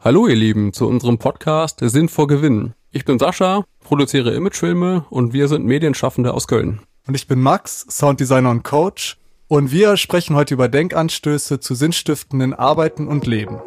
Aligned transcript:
Hallo 0.00 0.28
ihr 0.28 0.36
Lieben 0.36 0.72
zu 0.72 0.86
unserem 0.86 1.18
Podcast 1.18 1.80
Sinn 1.82 2.08
vor 2.08 2.28
Gewinn. 2.28 2.72
Ich 2.92 3.04
bin 3.04 3.18
Sascha, 3.18 3.64
produziere 3.80 4.32
Imagefilme 4.32 5.04
und 5.10 5.32
wir 5.32 5.48
sind 5.48 5.66
Medienschaffende 5.66 6.34
aus 6.34 6.46
Köln. 6.46 6.82
Und 7.08 7.14
ich 7.16 7.26
bin 7.26 7.40
Max, 7.40 7.84
Sounddesigner 7.90 8.48
und 8.50 8.62
Coach. 8.62 9.18
Und 9.48 9.72
wir 9.72 9.96
sprechen 9.96 10.36
heute 10.36 10.54
über 10.54 10.68
Denkanstöße 10.68 11.58
zu 11.58 11.74
sinnstiftenden 11.74 12.54
Arbeiten 12.54 13.08
und 13.08 13.26
Leben. 13.26 13.58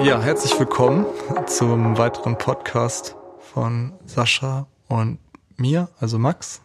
Ja, 0.00 0.22
herzlich 0.22 0.56
willkommen 0.60 1.06
zum 1.46 1.98
weiteren 1.98 2.38
Podcast 2.38 3.16
von 3.40 3.94
Sascha 4.06 4.68
und 4.86 5.18
mir, 5.56 5.88
also 5.98 6.20
Max. 6.20 6.62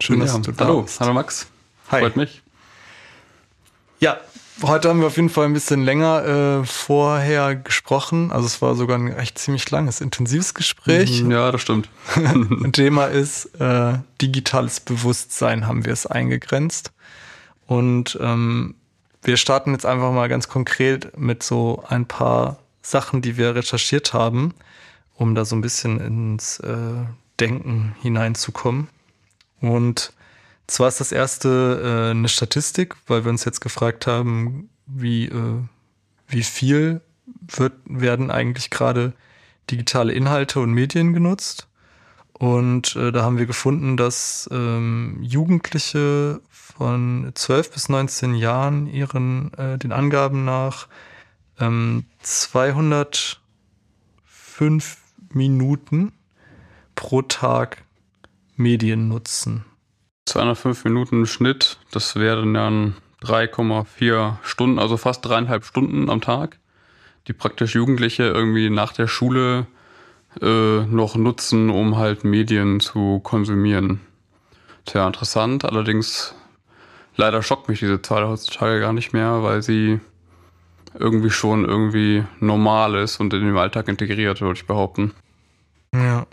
Schön, 0.00 0.18
ja, 0.18 0.24
dass 0.24 0.42
du 0.42 0.50
da 0.50 0.64
hallo, 0.64 0.82
bist. 0.82 0.98
Hallo 0.98 1.12
Max. 1.12 1.46
Hi. 1.92 2.00
Freut 2.00 2.16
mich. 2.16 2.43
Ja, 4.04 4.20
heute 4.60 4.90
haben 4.90 5.00
wir 5.00 5.06
auf 5.06 5.16
jeden 5.16 5.30
Fall 5.30 5.46
ein 5.46 5.54
bisschen 5.54 5.82
länger 5.82 6.60
äh, 6.60 6.66
vorher 6.66 7.56
gesprochen. 7.56 8.32
Also 8.32 8.44
es 8.46 8.60
war 8.60 8.74
sogar 8.74 8.98
ein 8.98 9.10
echt 9.16 9.38
ziemlich 9.38 9.70
langes, 9.70 10.02
intensives 10.02 10.52
Gespräch. 10.52 11.22
Mhm, 11.22 11.30
ja, 11.30 11.50
das 11.50 11.62
stimmt. 11.62 11.88
Thema 12.72 13.06
ist 13.06 13.58
äh, 13.58 13.94
digitales 14.20 14.80
Bewusstsein, 14.80 15.66
haben 15.66 15.86
wir 15.86 15.92
es 15.94 16.04
eingegrenzt. 16.04 16.92
Und 17.66 18.18
ähm, 18.20 18.74
wir 19.22 19.38
starten 19.38 19.72
jetzt 19.72 19.86
einfach 19.86 20.12
mal 20.12 20.28
ganz 20.28 20.48
konkret 20.48 21.16
mit 21.16 21.42
so 21.42 21.82
ein 21.88 22.04
paar 22.04 22.58
Sachen, 22.82 23.22
die 23.22 23.38
wir 23.38 23.54
recherchiert 23.54 24.12
haben, 24.12 24.52
um 25.14 25.34
da 25.34 25.46
so 25.46 25.56
ein 25.56 25.62
bisschen 25.62 25.98
ins 25.98 26.60
äh, 26.60 26.74
Denken 27.40 27.96
hineinzukommen. 28.02 28.88
Und 29.62 30.12
zwar 30.66 30.88
ist 30.88 31.00
das 31.00 31.12
erste 31.12 31.80
äh, 31.82 32.10
eine 32.10 32.28
Statistik, 32.28 32.96
weil 33.06 33.24
wir 33.24 33.30
uns 33.30 33.44
jetzt 33.44 33.60
gefragt 33.60 34.06
haben, 34.06 34.70
wie, 34.86 35.26
äh, 35.26 35.60
wie 36.28 36.42
viel 36.42 37.00
wird, 37.40 37.74
werden 37.84 38.30
eigentlich 38.30 38.70
gerade 38.70 39.12
digitale 39.70 40.12
Inhalte 40.12 40.60
und 40.60 40.72
Medien 40.72 41.12
genutzt. 41.12 41.68
Und 42.32 42.96
äh, 42.96 43.12
da 43.12 43.22
haben 43.22 43.38
wir 43.38 43.46
gefunden, 43.46 43.96
dass 43.96 44.48
ähm, 44.52 45.18
Jugendliche 45.22 46.40
von 46.50 47.30
12 47.32 47.70
bis 47.70 47.88
19 47.88 48.34
Jahren 48.34 48.86
ihren 48.86 49.54
äh, 49.54 49.78
den 49.78 49.92
Angaben 49.92 50.44
nach 50.44 50.88
ähm, 51.60 52.06
205 52.22 54.98
Minuten 55.30 56.12
pro 56.96 57.22
Tag 57.22 57.84
Medien 58.56 59.08
nutzen. 59.08 59.64
205 60.26 60.84
Minuten 60.84 61.20
im 61.20 61.26
Schnitt, 61.26 61.78
das 61.90 62.16
wären 62.16 62.54
dann 62.54 62.94
3,4 63.22 64.36
Stunden, 64.42 64.78
also 64.78 64.96
fast 64.96 65.24
dreieinhalb 65.24 65.64
Stunden 65.64 66.10
am 66.10 66.20
Tag, 66.20 66.58
die 67.28 67.32
praktisch 67.32 67.74
Jugendliche 67.74 68.24
irgendwie 68.24 68.70
nach 68.70 68.92
der 68.92 69.06
Schule 69.06 69.66
äh, 70.40 70.80
noch 70.80 71.16
nutzen, 71.16 71.70
um 71.70 71.96
halt 71.96 72.24
Medien 72.24 72.80
zu 72.80 73.20
konsumieren. 73.20 74.00
Tja, 74.84 75.06
interessant. 75.06 75.64
Allerdings 75.64 76.34
leider 77.16 77.42
schockt 77.42 77.68
mich 77.68 77.78
diese 77.78 78.02
Zahl 78.02 78.26
heutzutage 78.26 78.80
gar 78.80 78.92
nicht 78.92 79.12
mehr, 79.12 79.42
weil 79.42 79.62
sie 79.62 80.00
irgendwie 80.98 81.30
schon 81.30 81.64
irgendwie 81.64 82.24
normal 82.40 82.94
ist 82.96 83.20
und 83.20 83.32
in 83.32 83.44
den 83.44 83.56
Alltag 83.56 83.88
integriert, 83.88 84.40
würde 84.40 84.58
ich 84.58 84.66
behaupten. 84.66 85.12
Ja. 85.94 86.26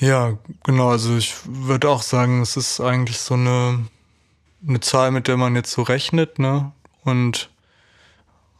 Ja, 0.00 0.38
genau. 0.64 0.88
Also 0.88 1.16
ich 1.16 1.34
würde 1.46 1.88
auch 1.88 2.02
sagen, 2.02 2.40
es 2.40 2.56
ist 2.56 2.80
eigentlich 2.80 3.18
so 3.18 3.34
eine, 3.34 3.84
eine 4.66 4.80
Zahl, 4.80 5.10
mit 5.10 5.28
der 5.28 5.36
man 5.36 5.54
jetzt 5.54 5.70
so 5.70 5.82
rechnet, 5.82 6.38
ne? 6.38 6.72
Und 7.04 7.50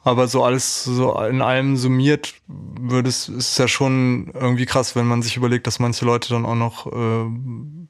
aber 0.02 0.28
so 0.28 0.42
alles 0.42 0.84
so 0.84 1.18
in 1.24 1.42
allem 1.42 1.76
summiert 1.76 2.32
würde 2.46 3.10
es 3.10 3.28
ist 3.28 3.58
ja 3.58 3.68
schon 3.68 4.30
irgendwie 4.32 4.64
krass, 4.64 4.96
wenn 4.96 5.06
man 5.06 5.20
sich 5.20 5.36
überlegt, 5.36 5.66
dass 5.66 5.78
manche 5.78 6.06
Leute 6.06 6.30
dann 6.30 6.46
auch 6.46 6.54
noch 6.54 6.86
äh, 6.86 7.26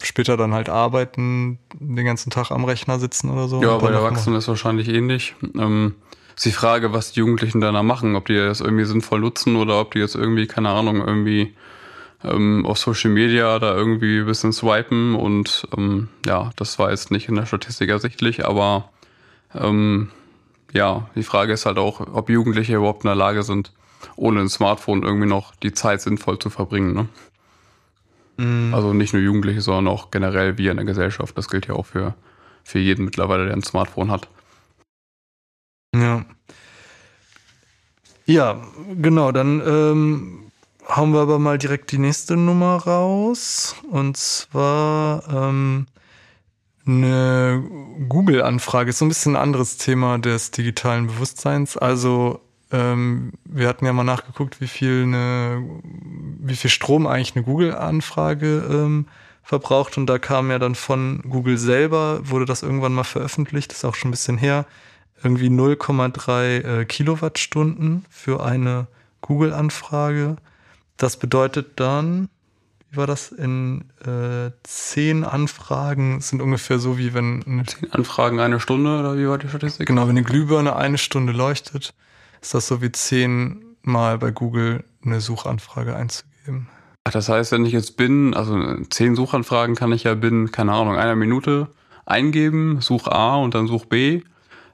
später 0.03 0.37
dann 0.37 0.53
halt 0.53 0.69
arbeiten, 0.69 1.61
den 1.79 2.05
ganzen 2.05 2.31
Tag 2.31 2.51
am 2.51 2.65
Rechner 2.65 2.99
sitzen 2.99 3.31
oder 3.31 3.47
so. 3.47 3.63
Ja, 3.63 3.79
bei 3.79 3.91
Erwachsenen 3.91 4.37
ist 4.37 4.49
wahrscheinlich 4.49 4.89
ähnlich. 4.89 5.37
Ähm, 5.57 5.95
ist 6.35 6.47
die 6.47 6.53
Frage, 6.53 6.93
was 6.93 7.13
die 7.13 7.21
Jugendlichen 7.21 7.61
danach 7.61 7.85
machen, 7.85 8.17
ob 8.17 8.27
die 8.27 8.35
das 8.35 8.61
irgendwie 8.61 8.87
sinnvoll 8.87 9.21
nutzen 9.21 9.55
oder 9.55 9.81
ob 9.81 9.93
die 9.93 10.01
jetzt 10.01 10.17
irgendwie, 10.17 10.49
keine 10.49 10.71
Ahnung, 10.71 10.97
irgendwie 10.97 11.55
ähm, 12.25 12.67
auf 12.67 12.79
Social 12.79 13.11
Media 13.11 13.59
da 13.59 13.75
irgendwie 13.75 14.21
ein 14.21 14.27
bisschen 14.27 14.53
swipen 14.53 15.15
und 15.15 15.67
ähm, 15.77 16.09
ja, 16.27 16.51
das 16.57 16.79
war 16.79 16.91
jetzt 16.91 17.11
nicht 17.11 17.29
in 17.29 17.37
der 17.37 17.47
Statistik 17.47 17.91
ersichtlich, 17.91 18.45
aber 18.45 18.91
ähm, 19.55 20.11
ja, 20.73 21.09
die 21.15 21.23
Frage 21.23 21.53
ist 21.53 21.67
halt 21.67 21.79
auch, 21.79 22.01
ob 22.01 22.31
Jugendliche 22.31 22.77
überhaupt 22.77 23.05
in 23.05 23.09
der 23.09 23.17
Lage 23.17 23.43
sind, 23.43 23.73
ohne 24.17 24.41
ein 24.41 24.49
Smartphone 24.49 25.03
irgendwie 25.03 25.27
noch 25.27 25.55
die 25.57 25.73
Zeit 25.73 26.01
sinnvoll 26.01 26.39
zu 26.39 26.51
verbringen. 26.51 26.95
Ne? 26.95 27.09
Mhm. 28.37 28.75
Also 28.75 28.93
nicht 28.93 29.13
nur 29.13 29.23
Jugendliche, 29.23 29.61
sondern 29.61 29.89
auch 29.89 30.11
generell 30.11 30.59
wir 30.59 30.71
in 30.71 30.77
der 30.77 30.87
Gesellschaft. 30.87 31.37
Das 31.37 31.49
gilt 31.49 31.67
ja 31.67 31.75
auch 31.75 31.87
für, 31.87 32.15
für 32.65 32.79
jeden 32.79 33.05
mittlerweile, 33.05 33.47
der 33.47 33.55
ein 33.55 33.63
Smartphone 33.63 34.11
hat. 34.11 34.29
Ja. 35.95 36.25
Ja, 38.27 38.63
genau, 38.95 39.33
dann 39.33 39.61
ähm, 39.67 40.50
hauen 40.97 41.13
wir 41.13 41.21
aber 41.21 41.39
mal 41.39 41.59
direkt 41.59 41.93
die 41.93 41.99
nächste 41.99 42.37
Nummer 42.37 42.77
raus. 42.77 43.77
Und 43.91 44.17
zwar 44.17 45.23
ähm, 45.29 45.87
eine 46.87 47.63
Google-Anfrage. 48.09 48.91
Ist 48.91 48.99
so 48.99 49.05
ein 49.05 49.09
bisschen 49.09 49.37
ein 49.37 49.43
anderes 49.43 49.77
Thema 49.77 50.19
des 50.19 50.51
digitalen 50.51 51.07
Bewusstseins. 51.07 51.77
Also 51.77 52.41
ähm, 52.73 53.33
wir 53.45 53.69
hatten 53.69 53.85
ja 53.85 53.93
mal 53.93 54.05
nachgeguckt, 54.05 54.61
wie 54.61 54.69
viel 54.69 55.03
eine, 55.05 55.65
wie 56.39 56.57
viel 56.57 56.71
Strom 56.71 57.07
eigentlich 57.07 57.35
eine 57.37 57.45
Google-Anfrage 57.45 58.65
ähm, 58.71 59.07
verbraucht. 59.43 59.99
Und 59.99 60.07
da 60.07 60.19
kam 60.19 60.51
ja 60.51 60.59
dann 60.59 60.75
von 60.75 61.23
Google 61.29 61.59
selber, 61.59 62.21
wurde 62.23 62.45
das 62.45 62.63
irgendwann 62.63 62.95
mal 62.95 63.05
veröffentlicht, 63.05 63.73
ist 63.73 63.85
auch 63.85 63.95
schon 63.95 64.09
ein 64.09 64.13
bisschen 64.13 64.39
her, 64.39 64.67
irgendwie 65.23 65.49
0,3 65.49 66.81
äh, 66.81 66.85
Kilowattstunden 66.85 68.05
für 68.09 68.43
eine 68.43 68.87
Google-Anfrage. 69.21 70.37
Das 71.01 71.17
bedeutet 71.17 71.81
dann, 71.81 72.29
wie 72.91 72.99
war 72.99 73.07
das, 73.07 73.33
in 73.33 73.87
äh, 74.05 74.51
zehn 74.65 75.25
Anfragen 75.25 76.21
sind 76.21 76.43
ungefähr 76.43 76.79
so 76.79 76.99
wie 76.99 77.15
wenn... 77.15 77.43
Eine, 77.47 77.65
zehn 77.65 77.91
Anfragen 77.91 78.39
eine 78.39 78.61
Stunde 78.61 79.01
oder 79.01 79.17
wie 79.17 79.27
war 79.27 79.39
die 79.39 79.49
Statistik? 79.49 79.87
Genau, 79.87 80.03
wenn 80.03 80.11
eine 80.11 80.25
Glühbirne 80.25 80.77
eine 80.77 80.99
Stunde 80.99 81.33
leuchtet, 81.33 81.95
ist 82.43 82.53
das 82.53 82.67
so 82.67 82.83
wie 82.83 82.93
zehnmal 82.93 84.19
bei 84.19 84.31
Google 84.31 84.85
eine 85.03 85.23
Suchanfrage 85.23 85.97
einzugeben. 85.97 86.69
Ach, 87.05 87.13
das 87.13 87.31
heißt, 87.31 87.53
wenn 87.53 87.65
ich 87.65 87.73
jetzt 87.73 87.97
bin, 87.97 88.35
also 88.35 88.61
zehn 88.91 89.17
Suchanfragen 89.17 89.77
kann 89.77 89.93
ich 89.93 90.05
ja 90.05 90.13
binnen, 90.13 90.53
keine 90.53 90.73
Ahnung, 90.73 90.97
einer 90.97 91.17
Minute 91.17 91.69
eingeben, 92.05 92.83
Such 92.83 93.09
A 93.09 93.37
und 93.37 93.55
dann 93.55 93.69
Such 93.69 93.87
B. 93.87 94.21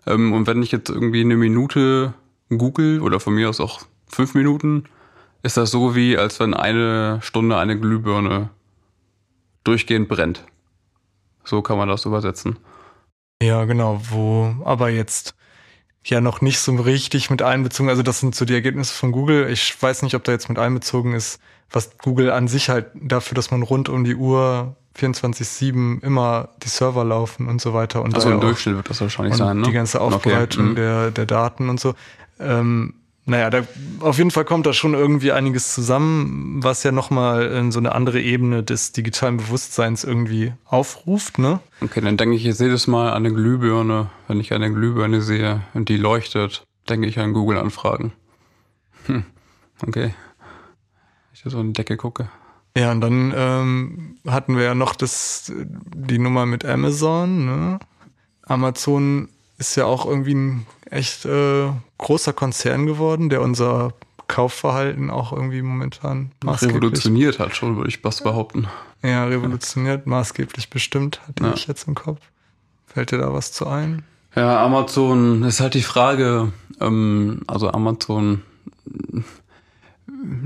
Ähm, 0.08 0.32
und 0.32 0.48
wenn 0.48 0.60
ich 0.60 0.72
jetzt 0.72 0.90
irgendwie 0.90 1.20
eine 1.20 1.36
Minute 1.36 2.14
google 2.48 3.00
oder 3.00 3.20
von 3.20 3.36
mir 3.36 3.48
aus 3.48 3.60
auch 3.60 3.82
fünf 4.08 4.34
Minuten, 4.34 4.86
ist 5.46 5.56
das 5.56 5.70
so 5.70 5.94
wie, 5.94 6.18
als 6.18 6.40
wenn 6.40 6.54
eine 6.54 7.20
Stunde 7.22 7.56
eine 7.56 7.78
Glühbirne 7.78 8.50
durchgehend 9.64 10.08
brennt. 10.08 10.44
So 11.44 11.62
kann 11.62 11.78
man 11.78 11.88
das 11.88 12.04
übersetzen. 12.04 12.58
Ja, 13.40 13.64
genau, 13.64 14.00
wo 14.10 14.54
aber 14.64 14.90
jetzt 14.90 15.34
ja 16.04 16.20
noch 16.20 16.40
nicht 16.40 16.58
so 16.58 16.74
richtig 16.74 17.30
mit 17.30 17.42
einbezogen, 17.42 17.88
also 17.88 18.02
das 18.02 18.20
sind 18.20 18.34
so 18.34 18.44
die 18.44 18.54
Ergebnisse 18.54 18.94
von 18.94 19.12
Google. 19.12 19.48
Ich 19.50 19.80
weiß 19.80 20.02
nicht, 20.02 20.14
ob 20.14 20.24
da 20.24 20.32
jetzt 20.32 20.48
mit 20.48 20.58
einbezogen 20.58 21.14
ist, 21.14 21.40
was 21.70 21.98
Google 21.98 22.30
an 22.30 22.48
sich 22.48 22.68
halt 22.68 22.86
dafür, 22.94 23.34
dass 23.34 23.50
man 23.50 23.62
rund 23.62 23.88
um 23.88 24.04
die 24.04 24.14
Uhr 24.14 24.76
24-7 24.98 26.02
immer 26.02 26.48
die 26.62 26.68
Server 26.68 27.04
laufen 27.04 27.48
und 27.48 27.60
so 27.60 27.74
weiter. 27.74 28.02
Und 28.02 28.14
also 28.14 28.30
im 28.30 28.40
Durchschnitt 28.40 28.76
wird 28.76 28.90
das 28.90 29.00
wahrscheinlich 29.00 29.34
sein, 29.34 29.58
ne? 29.58 29.66
Die 29.66 29.72
ganze 29.72 30.00
Aufbereitung 30.00 30.72
okay. 30.72 30.72
Mhm. 30.72 30.76
der, 30.76 31.10
der 31.10 31.26
Daten 31.26 31.68
und 31.68 31.78
so. 31.78 31.94
Ähm, 32.40 32.94
naja, 33.28 33.50
da, 33.50 33.66
auf 34.00 34.18
jeden 34.18 34.30
Fall 34.30 34.44
kommt 34.44 34.66
da 34.66 34.72
schon 34.72 34.94
irgendwie 34.94 35.32
einiges 35.32 35.74
zusammen, 35.74 36.62
was 36.62 36.84
ja 36.84 36.92
nochmal 36.92 37.46
in 37.46 37.72
so 37.72 37.80
eine 37.80 37.92
andere 37.92 38.20
Ebene 38.20 38.62
des 38.62 38.92
digitalen 38.92 39.36
Bewusstseins 39.36 40.04
irgendwie 40.04 40.52
aufruft, 40.64 41.38
ne? 41.38 41.58
Okay, 41.80 42.00
dann 42.00 42.16
denke 42.16 42.36
ich 42.36 42.44
jetzt 42.44 42.60
jedes 42.60 42.86
Mal 42.86 43.10
an 43.10 43.26
eine 43.26 43.34
Glühbirne. 43.34 44.10
Wenn 44.28 44.38
ich 44.38 44.52
eine 44.52 44.72
Glühbirne 44.72 45.22
sehe 45.22 45.62
und 45.74 45.88
die 45.88 45.96
leuchtet, 45.96 46.64
denke 46.88 47.08
ich 47.08 47.18
an 47.18 47.32
Google-Anfragen. 47.32 48.12
Hm, 49.06 49.24
okay. 49.84 50.14
Ich 51.34 51.42
so 51.44 51.60
in 51.60 51.68
die 51.68 51.72
Decke 51.72 51.96
gucke. 51.96 52.28
Ja, 52.76 52.92
und 52.92 53.00
dann 53.00 53.34
ähm, 53.36 54.18
hatten 54.28 54.56
wir 54.56 54.64
ja 54.64 54.74
noch 54.76 54.94
das, 54.94 55.52
die 55.56 56.18
Nummer 56.18 56.46
mit 56.46 56.64
Amazon, 56.64 57.46
ne? 57.46 57.78
Amazon 58.42 59.28
ist 59.58 59.76
ja 59.76 59.84
auch 59.84 60.06
irgendwie 60.06 60.34
ein 60.34 60.66
echt 60.90 61.24
äh, 61.24 61.70
großer 61.98 62.32
Konzern 62.32 62.86
geworden, 62.86 63.28
der 63.28 63.42
unser 63.42 63.94
Kaufverhalten 64.28 65.10
auch 65.10 65.32
irgendwie 65.32 65.62
momentan 65.62 66.32
revolutioniert 66.44 67.38
hat, 67.38 67.54
schon 67.54 67.76
würde 67.76 67.88
ich 67.88 68.02
was 68.02 68.22
behaupten. 68.22 68.66
Ja, 69.02 69.24
revolutioniert, 69.24 70.04
ja. 70.04 70.10
maßgeblich 70.10 70.68
bestimmt, 70.68 71.20
hatte 71.28 71.44
ja. 71.44 71.52
ich 71.54 71.66
jetzt 71.66 71.86
im 71.86 71.94
Kopf. 71.94 72.20
Fällt 72.86 73.12
dir 73.12 73.18
da 73.18 73.32
was 73.32 73.52
zu 73.52 73.66
ein? 73.66 74.02
Ja, 74.34 74.64
Amazon 74.64 75.42
ist 75.44 75.60
halt 75.60 75.74
die 75.74 75.82
Frage, 75.82 76.52
ähm, 76.80 77.42
also 77.46 77.70
Amazon 77.70 78.42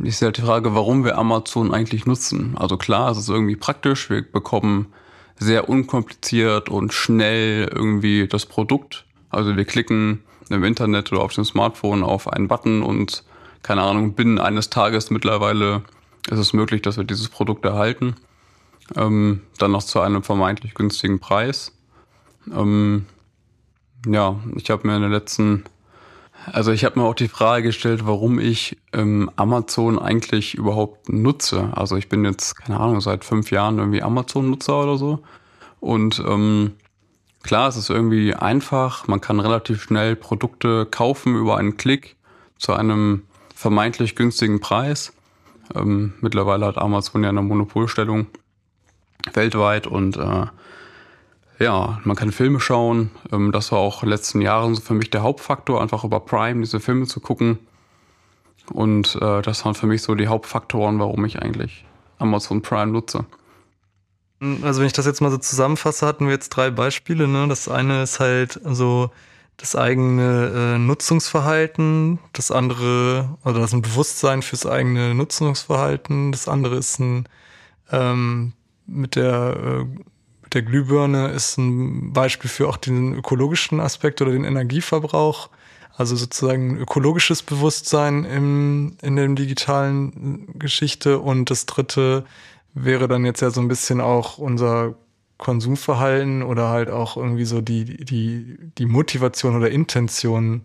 ist 0.03 0.23
halt 0.23 0.37
die 0.37 0.43
Frage, 0.43 0.75
warum 0.75 1.05
wir 1.05 1.17
Amazon 1.19 1.73
eigentlich 1.73 2.07
nutzen. 2.07 2.57
Also 2.57 2.77
klar, 2.77 3.11
es 3.11 3.19
ist 3.19 3.29
irgendwie 3.29 3.57
praktisch, 3.57 4.11
wir 4.11 4.23
bekommen 4.23 4.93
sehr 5.41 5.69
unkompliziert 5.69 6.69
und 6.69 6.93
schnell 6.93 7.69
irgendwie 7.75 8.29
das 8.29 8.47
Produkt. 8.47 9.07
Also 9.31 9.57
wir 9.57 9.65
klicken 9.65 10.23
im 10.51 10.63
Internet 10.65 11.11
oder 11.13 11.23
auf 11.23 11.33
dem 11.33 11.45
Smartphone 11.45 12.05
auf 12.05 12.33
einen 12.33 12.47
Button 12.47 12.83
und 12.83 13.25
keine 13.63 13.83
Ahnung, 13.83 14.15
binnen 14.15 14.39
eines 14.39 14.71
Tages 14.71 15.11
mittlerweile 15.11 15.83
ist 16.31 16.39
es 16.39 16.53
möglich, 16.53 16.83
dass 16.83 16.97
wir 16.97 17.05
dieses 17.05 17.29
Produkt 17.29 17.65
erhalten. 17.65 18.17
Ähm, 18.97 19.43
dann 19.59 19.73
noch 19.73 19.83
zu 19.83 20.01
einem 20.01 20.23
vermeintlich 20.23 20.75
günstigen 20.75 21.21
Preis. 21.21 21.73
Ähm, 22.53 23.07
ja, 24.07 24.41
ich 24.57 24.71
habe 24.71 24.87
mir 24.87 24.97
in 24.97 25.03
den 25.03 25.11
letzten, 25.11 25.65
also 26.47 26.73
ich 26.73 26.85
habe 26.85 26.99
mir 26.99 27.07
auch 27.07 27.15
die 27.15 27.29
Frage 27.29 27.65
gestellt, 27.65 28.07
warum 28.07 28.39
ich 28.39 28.79
ähm, 28.93 29.31
Amazon 29.37 29.99
eigentlich 29.99 30.55
überhaupt 30.55 31.09
nutze. 31.09 31.71
Also 31.75 31.97
ich 31.97 32.09
bin 32.09 32.25
jetzt, 32.25 32.57
keine 32.57 32.81
Ahnung, 32.81 33.01
seit 33.01 33.25
fünf 33.25 33.51
Jahren 33.51 33.79
irgendwie 33.79 34.03
Amazon-Nutzer 34.03 34.83
oder 34.83 34.97
so. 34.97 35.23
Und 35.81 36.23
ähm, 36.27 36.73
klar, 37.43 37.69
es 37.69 37.77
ist 37.77 37.91
irgendwie 37.91 38.35
einfach, 38.35 39.07
man 39.07 39.21
kann 39.21 39.41
relativ 39.41 39.83
schnell 39.83 40.17
Produkte 40.17 40.87
kaufen 40.87 41.37
über 41.37 41.57
einen 41.57 41.77
Klick 41.77 42.17
zu 42.59 42.73
einem 42.73 43.23
vermeintlich 43.55 44.17
günstigen 44.17 44.61
Preis. 44.61 45.13
Ähm, 45.75 46.15
mittlerweile 46.21 46.67
hat 46.67 46.79
Amazon 46.79 47.23
ja 47.23 47.29
eine 47.29 47.43
Monopolstellung 47.43 48.27
weltweit 49.35 49.87
und 49.87 50.17
äh, 50.17 50.47
ja, 51.61 52.01
man 52.05 52.17
kann 52.17 52.33
Filme 52.33 52.61
schauen. 52.61 53.11
Ähm, 53.31 53.53
das 53.53 53.71
war 53.71 53.79
auch 53.79 54.03
in 54.03 54.09
den 54.09 54.17
letzten 54.17 54.41
Jahren 54.41 54.75
so 54.75 54.81
für 54.81 54.95
mich 54.95 55.11
der 55.11 55.23
Hauptfaktor, 55.23 55.81
einfach 55.81 56.05
über 56.05 56.21
Prime 56.21 56.61
diese 56.61 56.81
Filme 56.81 57.07
zu 57.07 57.21
gucken. 57.21 57.59
Und 58.73 59.17
äh, 59.21 59.43
das 59.43 59.65
waren 59.65 59.75
für 59.75 59.87
mich 59.87 60.03
so 60.03 60.15
die 60.15 60.29
Hauptfaktoren, 60.29 60.99
warum 60.99 61.25
ich 61.25 61.41
eigentlich 61.41 61.85
Amazon 62.19 62.63
Prime 62.63 62.93
nutze. 62.93 63.27
Also 64.63 64.81
wenn 64.81 64.87
ich 64.87 64.95
das 64.95 65.07
jetzt 65.07 65.21
mal 65.21 65.31
so 65.31 65.37
zusammenfasse, 65.37 66.07
hatten 66.07 66.25
wir 66.25 66.33
jetzt 66.33 66.51
drei 66.51 66.71
Beispiele. 66.71 67.29
Ne? 67.29 67.47
Das 67.49 67.69
eine 67.69 68.03
ist 68.03 68.21
halt 68.21 68.59
so 68.65 69.11
das 69.59 69.77
eigene 69.77 70.77
äh, 70.77 70.79
Nutzungsverhalten, 70.79 72.19
das 72.33 72.51
andere, 72.51 73.37
oder 73.45 73.61
das 73.61 73.75
ein 73.75 73.83
Bewusstsein 73.83 74.41
fürs 74.41 74.65
eigene 74.65 75.15
Nutzungsverhalten, 75.15 76.33
das 76.33 76.49
andere 76.49 76.77
ist 76.77 76.99
ein 76.99 77.29
ähm, 77.93 78.55
mit 78.87 79.17
der 79.17 79.57
äh, 79.57 79.85
der 80.53 80.63
Glühbirne 80.63 81.29
ist 81.29 81.59
ein 81.59 82.13
Beispiel 82.13 82.51
für 82.51 82.69
auch 82.69 82.77
den 82.77 83.15
ökologischen 83.15 83.81
Aspekt 83.81 84.21
oder 84.21 84.33
den 84.33 84.45
Energieverbrauch. 84.45 85.49
Also 85.97 86.17
sozusagen 86.17 86.79
ökologisches 86.79 87.43
Bewusstsein 87.43 88.25
im, 88.25 88.97
in 89.03 89.17
der 89.17 89.29
digitalen 89.29 90.59
Geschichte. 90.59 91.19
Und 91.19 91.51
das 91.51 91.67
dritte 91.67 92.25
wäre 92.73 93.07
dann 93.07 93.25
jetzt 93.25 93.43
ja 93.43 93.51
so 93.51 93.61
ein 93.61 93.69
bisschen 93.69 94.01
auch 94.01 94.39
unser 94.39 94.95
Konsumverhalten 95.37 96.43
oder 96.43 96.69
halt 96.69 96.91
auch 96.91 97.17
irgendwie 97.17 97.45
so 97.45 97.61
die, 97.61 98.05
die, 98.05 98.57
die 98.79 98.87
Motivation 98.87 99.57
oder 99.57 99.71
Intention 99.71 100.63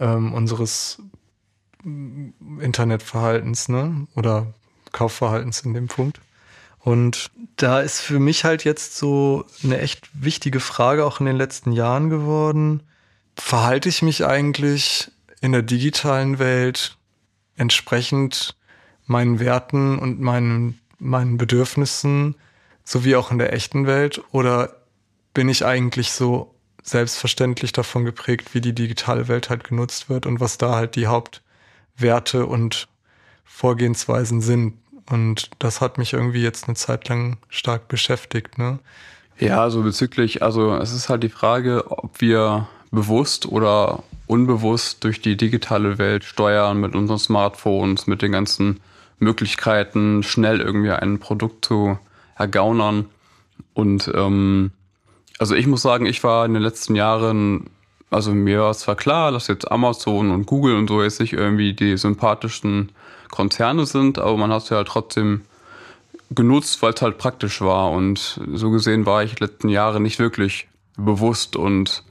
ähm, 0.00 0.32
unseres 0.32 1.00
Internetverhaltens, 2.60 3.68
ne? 3.68 4.06
Oder 4.16 4.54
Kaufverhaltens 4.92 5.60
in 5.62 5.74
dem 5.74 5.88
Punkt. 5.88 6.20
Und 6.84 7.30
da 7.56 7.80
ist 7.80 8.00
für 8.00 8.18
mich 8.18 8.44
halt 8.44 8.64
jetzt 8.64 8.98
so 8.98 9.46
eine 9.62 9.78
echt 9.78 10.10
wichtige 10.12 10.60
Frage 10.60 11.06
auch 11.06 11.18
in 11.18 11.24
den 11.24 11.36
letzten 11.36 11.72
Jahren 11.72 12.10
geworden. 12.10 12.82
Verhalte 13.36 13.88
ich 13.88 14.02
mich 14.02 14.26
eigentlich 14.26 15.10
in 15.40 15.52
der 15.52 15.62
digitalen 15.62 16.38
Welt 16.38 16.98
entsprechend 17.56 18.54
meinen 19.06 19.40
Werten 19.40 19.98
und 19.98 20.20
meinen, 20.20 20.78
meinen 20.98 21.38
Bedürfnissen 21.38 22.36
sowie 22.84 23.16
auch 23.16 23.30
in 23.30 23.38
der 23.38 23.54
echten 23.54 23.86
Welt? 23.86 24.22
Oder 24.30 24.76
bin 25.32 25.48
ich 25.48 25.64
eigentlich 25.64 26.12
so 26.12 26.54
selbstverständlich 26.82 27.72
davon 27.72 28.04
geprägt, 28.04 28.52
wie 28.52 28.60
die 28.60 28.74
digitale 28.74 29.26
Welt 29.28 29.48
halt 29.48 29.64
genutzt 29.64 30.10
wird 30.10 30.26
und 30.26 30.38
was 30.38 30.58
da 30.58 30.74
halt 30.74 30.96
die 30.96 31.06
Hauptwerte 31.06 32.44
und 32.44 32.88
Vorgehensweisen 33.42 34.42
sind? 34.42 34.83
Und 35.10 35.50
das 35.58 35.80
hat 35.80 35.98
mich 35.98 36.12
irgendwie 36.12 36.42
jetzt 36.42 36.66
eine 36.66 36.76
Zeit 36.76 37.08
lang 37.08 37.36
stark 37.48 37.88
beschäftigt, 37.88 38.58
ne? 38.58 38.78
Ja, 39.38 39.62
also 39.62 39.82
bezüglich, 39.82 40.42
also 40.42 40.76
es 40.76 40.92
ist 40.92 41.08
halt 41.08 41.22
die 41.22 41.28
Frage, 41.28 41.84
ob 41.90 42.20
wir 42.20 42.68
bewusst 42.90 43.46
oder 43.46 44.04
unbewusst 44.26 45.04
durch 45.04 45.20
die 45.20 45.36
digitale 45.36 45.98
Welt 45.98 46.24
steuern 46.24 46.80
mit 46.80 46.94
unseren 46.94 47.18
Smartphones, 47.18 48.06
mit 48.06 48.22
den 48.22 48.32
ganzen 48.32 48.80
Möglichkeiten, 49.18 50.22
schnell 50.22 50.60
irgendwie 50.60 50.90
ein 50.90 51.18
Produkt 51.18 51.64
zu 51.64 51.98
ergaunern. 52.36 53.06
Und 53.74 54.10
ähm, 54.14 54.70
also 55.38 55.54
ich 55.54 55.66
muss 55.66 55.82
sagen, 55.82 56.06
ich 56.06 56.22
war 56.24 56.46
in 56.46 56.54
den 56.54 56.62
letzten 56.62 56.94
Jahren, 56.94 57.70
also 58.10 58.32
mir 58.32 58.60
war 58.60 58.74
zwar 58.74 58.96
klar, 58.96 59.32
dass 59.32 59.48
jetzt 59.48 59.70
Amazon 59.70 60.30
und 60.30 60.46
Google 60.46 60.76
und 60.76 60.88
so 60.88 61.02
jetzt 61.02 61.20
nicht 61.20 61.32
irgendwie 61.32 61.74
die 61.74 61.96
sympathischsten 61.96 62.92
Konzerne 63.34 63.84
sind, 63.84 64.18
aber 64.18 64.36
man 64.36 64.52
hat 64.52 64.62
sie 64.64 64.76
halt 64.76 64.88
trotzdem 64.88 65.42
genutzt, 66.30 66.80
weil 66.82 66.94
es 66.94 67.02
halt 67.02 67.18
praktisch 67.18 67.60
war. 67.60 67.90
Und 67.90 68.40
so 68.52 68.70
gesehen 68.70 69.06
war 69.06 69.22
ich 69.22 69.40
letzten 69.40 69.68
Jahre 69.68 70.00
nicht 70.00 70.18
wirklich 70.18 70.68
bewusst 70.96 71.56
und 71.56 72.04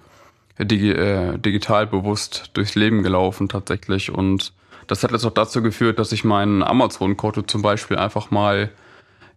digi 0.59 0.91
äh, 0.91 1.37
digital 1.37 1.87
bewusst 1.87 2.51
durchs 2.53 2.75
Leben 2.75 3.03
gelaufen 3.03 3.49
tatsächlich. 3.49 4.11
Und 4.11 4.53
das 4.87 5.03
hat 5.03 5.11
jetzt 5.11 5.25
auch 5.25 5.31
dazu 5.31 5.61
geführt, 5.61 5.99
dass 5.99 6.11
ich 6.11 6.23
meinen 6.23 6.61
Amazon-Konto 6.61 7.43
zum 7.43 7.61
Beispiel 7.61 7.97
einfach 7.97 8.31
mal 8.31 8.69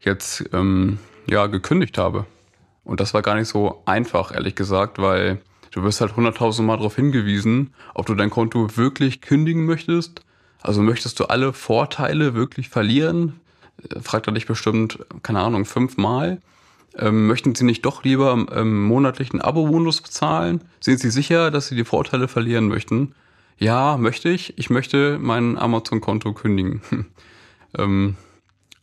jetzt 0.01 0.45
ähm, 0.53 0.99
ja 1.27 1.47
gekündigt 1.47 1.99
habe. 1.99 2.27
Und 2.85 3.01
das 3.01 3.15
war 3.15 3.23
gar 3.23 3.35
nicht 3.35 3.49
so 3.49 3.83
einfach, 3.85 4.33
ehrlich 4.33 4.55
gesagt, 4.55 4.99
weil 4.99 5.41
du 5.73 5.83
wirst 5.83 6.01
halt 6.01 6.17
hunderttausend 6.17 6.67
Mal 6.67 6.77
darauf 6.77 6.97
hingewiesen, 6.97 7.75
ob 7.95 8.07
du 8.07 8.15
dein 8.15 8.31
Konto 8.31 8.77
wirklich 8.77 9.21
kündigen 9.21 9.67
möchtest. 9.67 10.23
Also 10.61 10.83
möchtest 10.83 11.21
du 11.21 11.27
alle 11.27 11.53
Vorteile 11.53 12.35
wirklich 12.35 12.69
verlieren? 12.69 13.41
Äh, 13.89 14.01
fragt 14.01 14.27
er 14.27 14.33
dich 14.33 14.47
bestimmt, 14.47 14.99
keine 15.23 15.41
Ahnung, 15.41 15.65
fünfmal. 15.65 16.41
Ähm, 16.97 17.27
möchten 17.27 17.55
Sie 17.55 17.65
nicht 17.65 17.85
doch 17.85 18.05
lieber 18.05 18.47
ähm, 18.53 18.85
monatlichen 18.85 19.41
Abo-Bonus 19.41 20.01
bezahlen? 20.01 20.63
Sind 20.81 20.99
Sie 21.01 21.11
sicher, 21.11 21.51
dass 21.51 21.69
Sie 21.69 21.77
die 21.77 21.85
Vorteile 21.85 22.27
verlieren 22.27 22.69
möchten? 22.69 23.15
Ja, 23.59 23.97
möchte 23.97 24.29
ich. 24.29 24.59
Ich 24.59 24.71
möchte 24.71 25.19
mein 25.21 25.59
Amazon-Konto 25.59 26.33
kündigen. 26.33 26.81
ähm, 27.79 28.17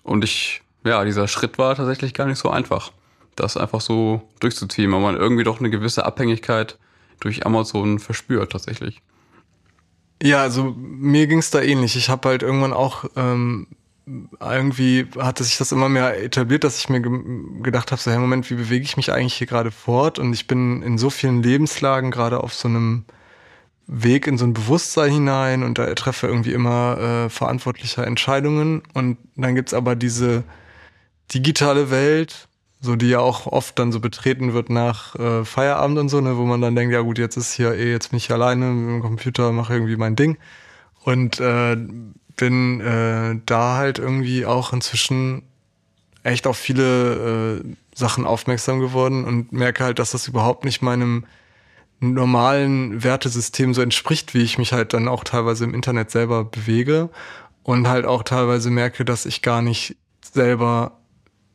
und 0.03 0.23
ich 0.23 0.63
ja, 0.85 1.03
dieser 1.05 1.27
Schritt 1.27 1.57
war 1.57 1.75
tatsächlich 1.75 2.13
gar 2.13 2.27
nicht 2.27 2.39
so 2.39 2.49
einfach, 2.49 2.91
das 3.35 3.57
einfach 3.57 3.81
so 3.81 4.29
durchzuziehen, 4.39 4.91
weil 4.91 4.99
man 4.99 5.15
irgendwie 5.15 5.43
doch 5.43 5.59
eine 5.59 5.69
gewisse 5.69 6.05
Abhängigkeit 6.05 6.77
durch 7.19 7.45
Amazon 7.45 7.99
verspürt 7.99 8.51
tatsächlich. 8.51 9.01
Ja, 10.23 10.41
also 10.41 10.73
mir 10.77 11.27
ging 11.27 11.39
es 11.39 11.51
da 11.51 11.61
ähnlich. 11.61 11.97
Ich 11.97 12.07
habe 12.07 12.29
halt 12.29 12.43
irgendwann 12.43 12.71
auch 12.71 13.03
ähm, 13.17 13.67
irgendwie 14.39 15.05
hatte 15.17 15.43
sich 15.43 15.57
das 15.57 15.73
immer 15.73 15.89
mehr 15.89 16.23
etabliert, 16.23 16.63
dass 16.63 16.79
ich 16.79 16.87
mir 16.87 17.01
ge 17.01 17.11
gedacht 17.61 17.91
habe, 17.91 18.01
so 18.01 18.09
hey 18.09 18.19
Moment, 18.19 18.49
wie 18.49 18.55
bewege 18.55 18.85
ich 18.85 18.95
mich 18.95 19.11
eigentlich 19.11 19.33
hier 19.33 19.47
gerade 19.47 19.69
fort? 19.69 20.19
Und 20.19 20.31
ich 20.31 20.47
bin 20.47 20.81
in 20.81 20.97
so 20.97 21.09
vielen 21.09 21.43
Lebenslagen 21.43 22.09
gerade 22.09 22.41
auf 22.41 22.53
so 22.53 22.69
einem 22.69 23.03
Weg 23.87 24.25
in 24.25 24.37
so 24.37 24.45
ein 24.45 24.53
Bewusstsein 24.53 25.11
hinein 25.11 25.61
und 25.61 25.77
da 25.77 25.93
treffe 25.93 26.27
irgendwie 26.27 26.53
immer 26.53 27.25
äh, 27.25 27.29
verantwortliche 27.29 28.05
Entscheidungen. 28.05 28.81
Und 28.93 29.17
dann 29.35 29.55
gibt's 29.55 29.73
aber 29.73 29.97
diese 29.97 30.45
digitale 31.33 31.91
Welt, 31.91 32.47
so 32.83 32.97
die 32.97 33.07
ja 33.07 33.19
auch 33.19 33.47
oft 33.47 33.79
dann 33.79 33.93
so 33.93 34.01
betreten 34.01 34.53
wird 34.53 34.69
nach 34.69 35.15
äh, 35.15 35.45
Feierabend 35.45 35.97
und 35.99 36.09
so, 36.09 36.19
ne, 36.19 36.35
wo 36.35 36.43
man 36.43 36.59
dann 36.59 36.75
denkt, 36.75 36.93
ja 36.93 36.99
gut, 36.99 37.17
jetzt 37.17 37.37
ist 37.37 37.53
hier 37.53 37.73
eh, 37.75 37.89
jetzt 37.91 38.09
bin 38.09 38.17
ich 38.17 38.29
alleine 38.29 38.65
mit 38.65 38.95
dem 38.95 39.01
Computer, 39.01 39.53
mache 39.53 39.73
irgendwie 39.73 39.95
mein 39.95 40.17
Ding. 40.17 40.37
Und 41.05 41.39
äh, 41.39 41.77
bin 42.35 42.81
äh, 42.81 43.39
da 43.45 43.77
halt 43.77 43.99
irgendwie 43.99 44.45
auch 44.45 44.73
inzwischen 44.73 45.43
echt 46.23 46.45
auf 46.45 46.57
viele 46.57 47.61
äh, 47.63 47.75
Sachen 47.95 48.25
aufmerksam 48.25 48.81
geworden 48.81 49.23
und 49.23 49.53
merke 49.53 49.85
halt, 49.85 49.97
dass 49.97 50.11
das 50.11 50.27
überhaupt 50.27 50.65
nicht 50.65 50.81
meinem 50.81 51.25
normalen 52.01 53.01
Wertesystem 53.01 53.73
so 53.73 53.81
entspricht, 53.81 54.33
wie 54.33 54.41
ich 54.41 54.57
mich 54.57 54.73
halt 54.73 54.93
dann 54.93 55.07
auch 55.07 55.23
teilweise 55.23 55.63
im 55.63 55.73
Internet 55.73 56.11
selber 56.11 56.43
bewege. 56.43 57.09
Und 57.63 57.87
halt 57.87 58.05
auch 58.05 58.23
teilweise 58.23 58.69
merke, 58.69 59.05
dass 59.05 59.25
ich 59.25 59.41
gar 59.41 59.61
nicht 59.61 59.95
selber 60.21 60.99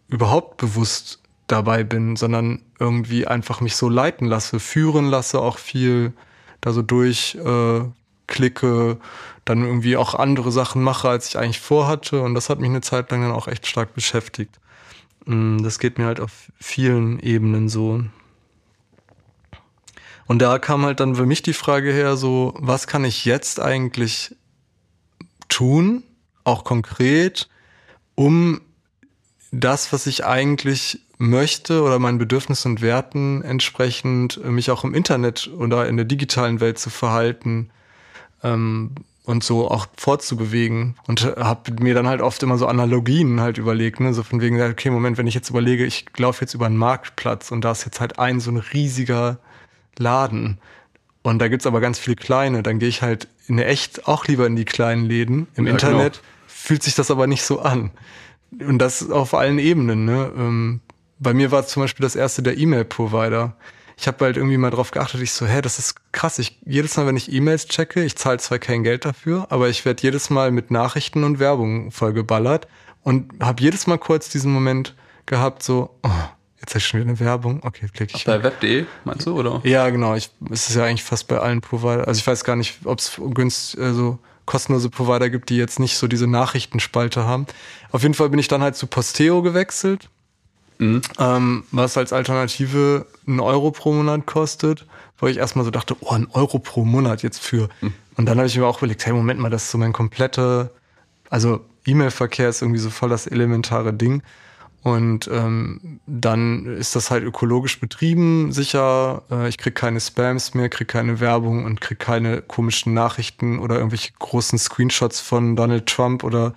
überhaupt 0.09 0.57
bewusst 0.57 1.21
dabei 1.47 1.85
bin, 1.85 2.17
sondern 2.17 2.63
irgendwie 2.79 3.27
einfach 3.27 3.61
mich 3.61 3.77
so 3.77 3.89
leiten 3.89 4.27
lasse, 4.27 4.61
führen 4.61 5.07
lasse, 5.07 5.41
auch 5.41 5.59
viel 5.59 6.13
da 6.61 6.73
so 6.73 6.83
durchklicke, 6.83 7.93
äh, 8.29 8.97
dann 9.45 9.65
irgendwie 9.65 9.97
auch 9.97 10.15
andere 10.15 10.53
Sachen 10.53 10.83
mache, 10.83 11.09
als 11.09 11.29
ich 11.29 11.39
eigentlich 11.39 11.61
vorhatte. 11.61 12.21
Und 12.23 12.35
das 12.35 12.51
hat 12.51 12.61
mich 12.61 12.69
eine 12.69 12.81
Zeit 12.81 13.11
lang 13.11 13.23
dann 13.23 13.33
auch 13.33 13.49
echt 13.49 13.67
stark 13.67 13.95
beschäftigt. 13.95 14.59
Mm, 15.25 15.63
das 15.63 15.79
geht 15.79 15.99
mir 15.99 16.07
halt 16.07 16.21
auf 16.21 16.53
vielen 16.59 17.19
Ebenen 17.21 17.69
so. 17.69 18.03
Und 20.27 20.41
da 20.41 20.59
kam 20.59 20.85
halt 20.85 21.01
dann 21.01 21.15
für 21.15 21.25
mich 21.25 21.43
die 21.43 21.55
Frage 21.55 21.93
her, 21.93 22.17
so, 22.17 22.53
was 22.59 22.87
kann 22.87 23.05
ich 23.05 23.25
jetzt 23.25 23.61
eigentlich 23.61 24.37
tun, 25.49 26.03
auch 26.45 26.65
konkret, 26.65 27.49
um 28.15 28.61
das, 29.51 29.93
was 29.93 30.07
ich 30.07 30.25
eigentlich 30.25 31.01
möchte 31.19 31.83
oder 31.83 31.99
meinen 31.99 32.19
Bedürfnissen 32.19 32.73
und 32.73 32.83
Werten 32.83 33.43
entsprechend 33.43 34.43
mich 34.45 34.71
auch 34.71 34.85
im 34.85 34.95
Internet 34.95 35.51
oder 35.57 35.89
in 35.89 35.97
der 35.97 36.05
digitalen 36.05 36.61
Welt 36.61 36.79
zu 36.79 36.91
verhalten 36.91 37.71
ähm, 38.43 38.93
und 39.25 39.43
so 39.43 39.71
auch 39.71 39.87
fortzubewegen 39.97 40.97
und 41.07 41.25
habe 41.25 41.73
mir 41.83 41.95
dann 41.95 42.07
halt 42.07 42.21
oft 42.21 42.43
immer 42.43 42.57
so 42.57 42.67
Analogien 42.67 43.41
halt 43.41 43.59
überlegt, 43.59 44.01
ne, 44.01 44.15
so 44.15 44.23
von 44.23 44.41
wegen, 44.41 44.61
okay, 44.61 44.91
Moment, 44.91 45.19
wenn 45.19 45.27
ich 45.27 45.35
jetzt 45.35 45.51
überlege, 45.51 45.85
ich 45.85 46.07
laufe 46.17 46.43
jetzt 46.43 46.55
über 46.55 46.67
einen 46.67 46.77
Marktplatz 46.77 47.51
und 47.51 47.63
da 47.63 47.73
ist 47.73 47.85
jetzt 47.85 48.01
halt 48.01 48.19
ein 48.19 48.41
so 48.41 48.51
ein 48.51 48.59
riesiger 48.59 49.39
Laden 49.99 50.59
und 51.23 51.41
da 51.41 51.49
gibt's 51.49 51.67
aber 51.67 51.81
ganz 51.81 51.99
viele 51.99 52.17
kleine, 52.17 52.63
dann 52.63 52.79
gehe 52.79 52.89
ich 52.89 53.03
halt 53.03 53.29
in 53.49 53.59
echt 53.59 54.07
auch 54.07 54.27
lieber 54.27 54.47
in 54.47 54.57
die 54.57 54.65
kleinen 54.65 55.05
Läden. 55.05 55.49
Im 55.57 55.67
ja. 55.67 55.73
Internet 55.73 56.15
genau. 56.15 56.25
fühlt 56.47 56.83
sich 56.83 56.95
das 56.95 57.11
aber 57.11 57.27
nicht 57.27 57.43
so 57.43 57.61
an. 57.61 57.91
Und 58.51 58.79
das 58.79 59.11
auf 59.11 59.35
allen 59.35 59.59
Ebenen, 59.59 60.05
ne? 60.05 60.33
Ähm, 60.37 60.81
bei 61.19 61.35
mir 61.35 61.51
war 61.51 61.67
zum 61.67 61.83
Beispiel 61.83 62.05
das 62.05 62.17
erste 62.17 62.43
der 62.43 62.57
E-Mail-Provider. 62.57 63.57
Ich 63.97 64.07
habe 64.07 64.25
halt 64.25 64.37
irgendwie 64.37 64.57
mal 64.57 64.71
drauf 64.71 64.93
geachtet, 64.93 65.21
ich 65.21 65.33
so, 65.33 65.47
hä, 65.47 65.61
das 65.61 65.81
ist 65.81 65.97
krass. 66.13 66.39
Ich, 66.39 66.61
jedes 66.65 66.97
Mal, 66.97 67.07
wenn 67.07 67.17
ich 67.17 67.33
E-Mails 67.33 67.67
checke, 67.67 68.05
ich 68.05 68.17
zahle 68.17 68.39
zwar 68.39 68.61
kein 68.61 68.85
Geld 68.85 69.05
dafür, 69.05 69.49
aber 69.51 69.69
ich 69.69 69.85
werde 69.85 70.03
jedes 70.03 70.31
Mal 70.31 70.53
mit 70.53 70.71
Nachrichten 70.71 71.25
und 71.25 71.41
Werbung 71.41 71.91
vollgeballert 71.91 72.69
und 73.03 73.33
habe 73.41 73.63
jedes 73.63 73.89
Mal 73.89 73.99
kurz 73.99 74.29
diesen 74.29 74.53
Moment 74.53 74.95
gehabt, 75.27 75.65
so, 75.65 75.99
oh, 76.05 76.11
jetzt 76.61 76.71
habe 76.71 76.79
ich 76.79 76.87
schon 76.87 77.01
wieder 77.01 77.11
eine 77.11 77.21
Werbung. 77.21 77.61
Okay, 77.65 77.89
klicke 77.93 78.17
ich. 78.17 78.25
Bei 78.25 78.41
web.de, 78.43 78.87
meinst 79.05 79.27
du, 79.27 79.37
oder? 79.37 79.61
Ja, 79.65 79.91
genau. 79.91 80.15
Ich, 80.15 80.31
es 80.51 80.69
ist 80.69 80.77
ja 80.77 80.85
eigentlich 80.85 81.03
fast 81.03 81.27
bei 81.27 81.39
allen 81.39 81.61
Provider. 81.61 82.07
Also 82.07 82.21
ich 82.21 82.27
weiß 82.27 82.45
gar 82.45 82.55
nicht, 82.55 82.79
ob 82.85 83.01
es 83.01 83.21
günstig, 83.35 83.81
also 83.81 84.21
kostenlose 84.49 84.91
Provider 84.91 85.31
gibt, 85.31 85.51
die 85.51 85.57
jetzt 85.57 85.79
nicht 85.79 85.97
so 85.97 86.09
diese 86.09 86.27
Nachrichtenspalte 86.27 87.25
haben. 87.25 87.47
Auf 87.93 88.03
jeden 88.03 88.15
Fall 88.15 88.31
bin 88.31 88.41
ich 88.41 88.49
dann 88.49 88.63
halt 88.63 88.75
zu 88.75 88.87
Posteo 88.89 89.43
gewechselt 89.43 90.09
Mhm. 90.79 91.03
Ähm, 91.19 91.65
was 91.73 91.97
als 91.97 92.13
Alternative 92.13 93.07
einen 93.27 93.41
Euro 93.41 93.71
pro 93.71 93.93
Monat 93.93 94.27
kostet, 94.27 94.87
wo 95.19 95.27
ich 95.27 95.37
erstmal 95.37 95.65
so 95.65 95.71
dachte, 95.71 95.97
oh, 96.01 96.13
ein 96.13 96.29
Euro 96.33 96.59
pro 96.59 96.85
Monat 96.85 97.23
jetzt 97.23 97.41
für. 97.41 97.69
Mhm. 97.81 97.93
Und 98.17 98.27
dann 98.27 98.39
habe 98.39 98.47
ich 98.47 98.57
mir 98.57 98.67
auch 98.67 98.79
überlegt, 98.79 99.05
hey, 99.05 99.13
Moment 99.13 99.41
mal, 99.41 99.51
das 99.51 99.65
ist 99.65 99.71
so 99.73 99.79
mein 99.79 99.93
komplette, 99.93 100.71
also 101.31 101.65
E-Mail-Verkehr 101.85 102.49
ist 102.49 102.63
irgendwie 102.63 102.81
so 102.81 102.91
voll 102.91 103.09
das 103.09 103.27
elementare 103.27 103.93
Ding. 103.93 104.23
Und 104.89 105.29
ähm, 105.31 106.01
dann 106.07 106.65
ist 106.65 106.97
das 106.97 107.11
halt 107.11 107.23
ökologisch 107.23 107.79
betrieben, 107.79 108.53
sicher. 108.53 109.23
Äh, 109.31 109.49
ich 109.49 109.59
krieg 109.59 109.75
keine 109.75 110.01
Spams 110.01 110.55
mehr, 110.55 110.71
krieg 110.71 110.89
keine 110.89 111.21
Werbung 111.21 111.67
und 111.67 111.83
krieg 111.83 111.99
keine 111.99 112.41
komischen 112.41 112.95
Nachrichten 112.95 113.59
oder 113.59 113.77
irgendwelche 113.77 114.13
großen 114.19 114.59
Screenshots 114.59 115.21
von 115.21 115.57
Donald 115.57 115.87
Trump 115.87 116.25
oder 116.25 116.55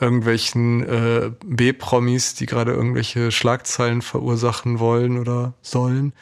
irgendwelchen 0.00 0.86
äh, 0.86 1.30
B-Promis, 1.46 2.34
die 2.34 2.44
gerade 2.44 2.72
irgendwelche 2.72 3.30
Schlagzeilen 3.30 4.02
verursachen 4.02 4.78
wollen 4.78 5.18
oder 5.18 5.54
sollen. 5.62 6.12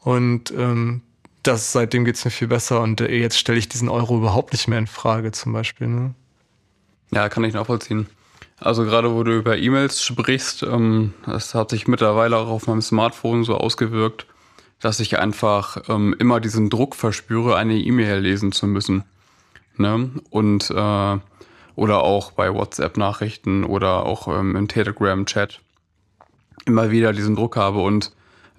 Und 0.00 0.52
ähm, 0.54 1.00
das 1.42 1.72
seitdem 1.72 2.04
geht's 2.04 2.26
mir 2.26 2.30
viel 2.30 2.48
besser 2.48 2.82
und 2.82 3.00
äh, 3.00 3.16
jetzt 3.16 3.38
stelle 3.38 3.58
ich 3.58 3.70
diesen 3.70 3.88
Euro 3.88 4.18
überhaupt 4.18 4.52
nicht 4.52 4.68
mehr 4.68 4.78
in 4.78 4.86
Frage, 4.86 5.32
zum 5.32 5.54
Beispiel. 5.54 5.86
Ne? 5.86 6.14
Ja, 7.10 7.30
kann 7.30 7.44
ich 7.44 7.54
nachvollziehen. 7.54 8.06
Also 8.60 8.84
gerade 8.84 9.14
wo 9.14 9.24
du 9.24 9.36
über 9.36 9.56
E-Mails 9.56 10.04
sprichst, 10.04 10.62
ähm, 10.62 11.14
das 11.24 11.54
hat 11.54 11.70
sich 11.70 11.88
mittlerweile 11.88 12.36
auch 12.36 12.48
auf 12.48 12.66
meinem 12.66 12.82
Smartphone 12.82 13.42
so 13.42 13.56
ausgewirkt, 13.56 14.26
dass 14.80 15.00
ich 15.00 15.18
einfach 15.18 15.78
ähm, 15.88 16.14
immer 16.18 16.40
diesen 16.40 16.68
Druck 16.68 16.94
verspüre, 16.94 17.56
eine 17.56 17.78
E-Mail 17.78 18.18
lesen 18.18 18.52
zu 18.52 18.66
müssen. 18.66 19.04
Ne? 19.76 20.10
Und 20.28 20.70
äh, 20.70 21.18
oder 21.74 22.02
auch 22.02 22.32
bei 22.32 22.52
WhatsApp-Nachrichten 22.52 23.64
oder 23.64 24.04
auch 24.04 24.28
ähm, 24.28 24.54
im 24.56 24.68
Telegram-Chat 24.68 25.60
immer 26.66 26.90
wieder 26.90 27.14
diesen 27.14 27.36
Druck 27.36 27.56
habe 27.56 27.80
und 27.80 28.12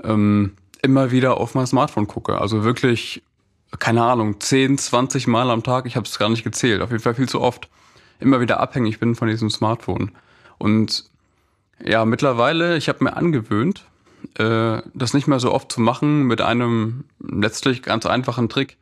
ähm, 0.03 0.53
immer 0.81 1.11
wieder 1.11 1.37
auf 1.37 1.53
mein 1.53 1.67
Smartphone 1.67 2.07
gucke. 2.07 2.41
Also 2.41 2.63
wirklich, 2.63 3.21
keine 3.77 4.01
Ahnung, 4.01 4.39
10, 4.39 4.79
20 4.79 5.27
Mal 5.27 5.51
am 5.51 5.61
Tag, 5.61 5.85
ich 5.85 5.95
habe 5.95 6.07
es 6.07 6.17
gar 6.17 6.29
nicht 6.29 6.43
gezählt, 6.43 6.81
auf 6.81 6.89
jeden 6.89 7.03
Fall 7.03 7.13
viel 7.13 7.29
zu 7.29 7.41
oft, 7.41 7.69
immer 8.21 8.39
wieder 8.39 8.59
abhängig 8.59 8.99
bin 8.99 9.15
von 9.15 9.27
diesem 9.27 9.49
Smartphone. 9.49 10.11
Und 10.57 11.05
ja, 11.83 12.05
mittlerweile, 12.05 12.77
ich 12.77 12.89
habe 12.89 13.03
mir 13.03 13.15
angewöhnt, 13.15 13.85
äh, 14.37 14.81
das 14.93 15.13
nicht 15.13 15.27
mehr 15.27 15.39
so 15.39 15.51
oft 15.51 15.71
zu 15.71 15.81
machen 15.81 16.23
mit 16.23 16.41
einem 16.41 17.05
letztlich 17.19 17.81
ganz 17.81 18.05
einfachen 18.05 18.49
Trick. 18.49 18.77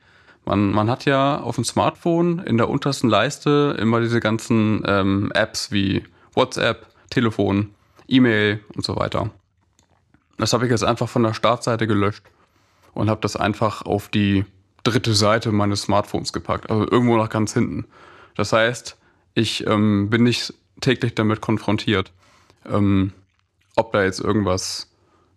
Man, 0.46 0.72
man 0.72 0.90
hat 0.90 1.06
ja 1.06 1.40
auf 1.40 1.56
dem 1.56 1.64
Smartphone 1.64 2.40
in 2.40 2.58
der 2.58 2.70
untersten 2.70 3.10
Leiste 3.10 3.78
immer 3.80 4.02
diese 4.02 4.20
ganzen 4.20 4.84
ähm, 4.86 5.32
Apps 5.34 5.72
wie 5.72 6.04
WhatsApp, 6.34 6.88
Telefon, 7.10 7.72
E-Mail 8.08 8.60
und 8.76 8.84
so 8.84 8.96
weiter. 8.96 9.30
Das 10.38 10.54
habe 10.54 10.66
ich 10.66 10.72
jetzt 10.72 10.84
einfach 10.84 11.10
von 11.10 11.24
der 11.24 11.34
Startseite 11.34 11.88
gelöscht 11.88 12.24
und 12.94 13.10
habe 13.10 13.22
das 13.22 13.36
einfach 13.36 13.82
auf 13.84 14.10
die 14.10 14.46
dritte 14.84 15.14
Seite 15.14 15.52
meines 15.52 15.84
Smartphones 15.84 16.34
gepackt, 16.34 16.70
also 16.70 16.90
irgendwo 16.90 17.18
nach 17.18 17.30
ganz 17.30 17.54
hinten. 17.54 17.86
Das 18.36 18.54
heißt, 18.54 18.98
ich 19.34 19.66
ähm, 19.68 20.10
bin 20.10 20.24
nicht 20.24 20.54
täglich 20.82 21.16
damit 21.16 21.42
konfrontiert, 21.42 22.12
ähm, 22.66 23.14
ob 23.76 23.92
da 23.94 24.04
jetzt 24.04 24.20
irgendwas 24.20 24.88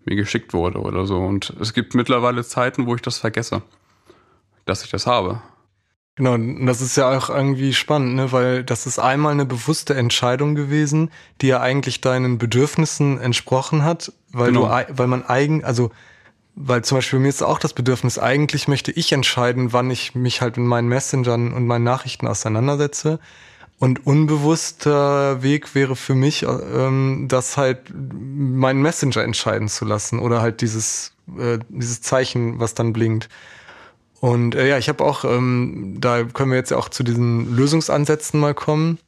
mir 0.04 0.16
geschickt 0.16 0.52
wurde 0.52 0.80
oder 0.80 1.06
so. 1.06 1.18
Und 1.18 1.54
es 1.60 1.74
gibt 1.74 1.94
mittlerweile 1.94 2.44
Zeiten, 2.44 2.86
wo 2.86 2.94
ich 2.94 3.02
das 3.02 3.18
vergesse 3.18 3.62
dass 4.64 4.84
ich 4.84 4.90
das 4.90 5.06
habe. 5.06 5.40
Genau, 6.14 6.34
und 6.34 6.66
das 6.66 6.82
ist 6.82 6.96
ja 6.96 7.16
auch 7.16 7.30
irgendwie 7.30 7.72
spannend, 7.72 8.16
ne? 8.16 8.32
weil 8.32 8.64
das 8.64 8.86
ist 8.86 8.98
einmal 8.98 9.32
eine 9.32 9.46
bewusste 9.46 9.94
Entscheidung 9.94 10.54
gewesen, 10.54 11.10
die 11.40 11.46
ja 11.46 11.60
eigentlich 11.60 12.02
deinen 12.02 12.36
Bedürfnissen 12.36 13.18
entsprochen 13.18 13.82
hat, 13.82 14.12
weil 14.30 14.52
genau. 14.52 14.66
du, 14.66 14.98
weil 14.98 15.06
man 15.06 15.24
eigen, 15.24 15.64
also 15.64 15.90
weil 16.54 16.84
zum 16.84 16.98
Beispiel 16.98 17.18
bei 17.18 17.22
mir 17.22 17.28
ist 17.30 17.42
auch 17.42 17.58
das 17.58 17.72
Bedürfnis, 17.72 18.18
eigentlich 18.18 18.68
möchte 18.68 18.92
ich 18.92 19.10
entscheiden, 19.12 19.72
wann 19.72 19.90
ich 19.90 20.14
mich 20.14 20.42
halt 20.42 20.58
mit 20.58 20.66
meinen 20.66 20.88
Messengern 20.88 21.54
und 21.54 21.66
meinen 21.66 21.84
Nachrichten 21.84 22.28
auseinandersetze. 22.28 23.18
Und 23.82 24.06
unbewusster 24.06 25.42
Weg 25.42 25.74
wäre 25.74 25.96
für 25.96 26.14
mich, 26.14 26.44
ähm, 26.44 27.26
das 27.26 27.56
halt 27.56 27.92
meinen 27.92 28.80
Messenger 28.80 29.24
entscheiden 29.24 29.66
zu 29.66 29.84
lassen 29.84 30.20
oder 30.20 30.40
halt 30.40 30.60
dieses, 30.60 31.14
äh, 31.36 31.58
dieses 31.68 32.00
Zeichen, 32.00 32.60
was 32.60 32.74
dann 32.74 32.92
blinkt. 32.92 33.28
Und 34.20 34.54
äh, 34.54 34.68
ja, 34.68 34.78
ich 34.78 34.88
habe 34.88 35.02
auch, 35.02 35.24
ähm, 35.24 35.96
da 35.98 36.22
können 36.22 36.52
wir 36.52 36.58
jetzt 36.58 36.70
ja 36.70 36.76
auch 36.76 36.90
zu 36.90 37.02
diesen 37.02 37.56
Lösungsansätzen 37.56 38.38
mal 38.38 38.54
kommen. 38.54 39.00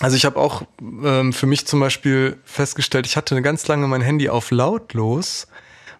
Also 0.00 0.16
ich 0.16 0.24
habe 0.24 0.40
auch 0.40 0.62
ähm, 0.80 1.32
für 1.32 1.46
mich 1.46 1.68
zum 1.68 1.78
Beispiel 1.78 2.36
festgestellt, 2.42 3.06
ich 3.06 3.16
hatte 3.16 3.40
ganz 3.42 3.68
lange 3.68 3.86
mein 3.86 4.02
Handy 4.02 4.28
auf 4.28 4.50
lautlos, 4.50 5.46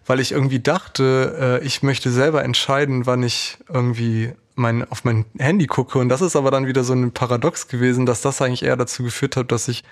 weil 0.05 0.19
ich 0.19 0.33
irgendwie 0.33 0.59
dachte, 0.59 1.59
äh, 1.61 1.65
ich 1.65 1.81
möchte 1.81 2.11
selber 2.11 2.43
entscheiden, 2.43 3.05
wann 3.05 3.23
ich 3.23 3.57
irgendwie 3.69 4.33
mein, 4.55 4.89
auf 4.89 5.03
mein 5.03 5.25
Handy 5.37 5.67
gucke. 5.67 5.99
Und 5.99 6.09
das 6.09 6.21
ist 6.21 6.35
aber 6.35 6.51
dann 6.51 6.67
wieder 6.67 6.83
so 6.83 6.93
ein 6.93 7.11
Paradox 7.11 7.67
gewesen, 7.67 8.05
dass 8.05 8.21
das 8.21 8.41
eigentlich 8.41 8.63
eher 8.63 8.77
dazu 8.77 9.03
geführt 9.03 9.35
hat, 9.35 9.51
dass 9.51 9.67
ich 9.67 9.83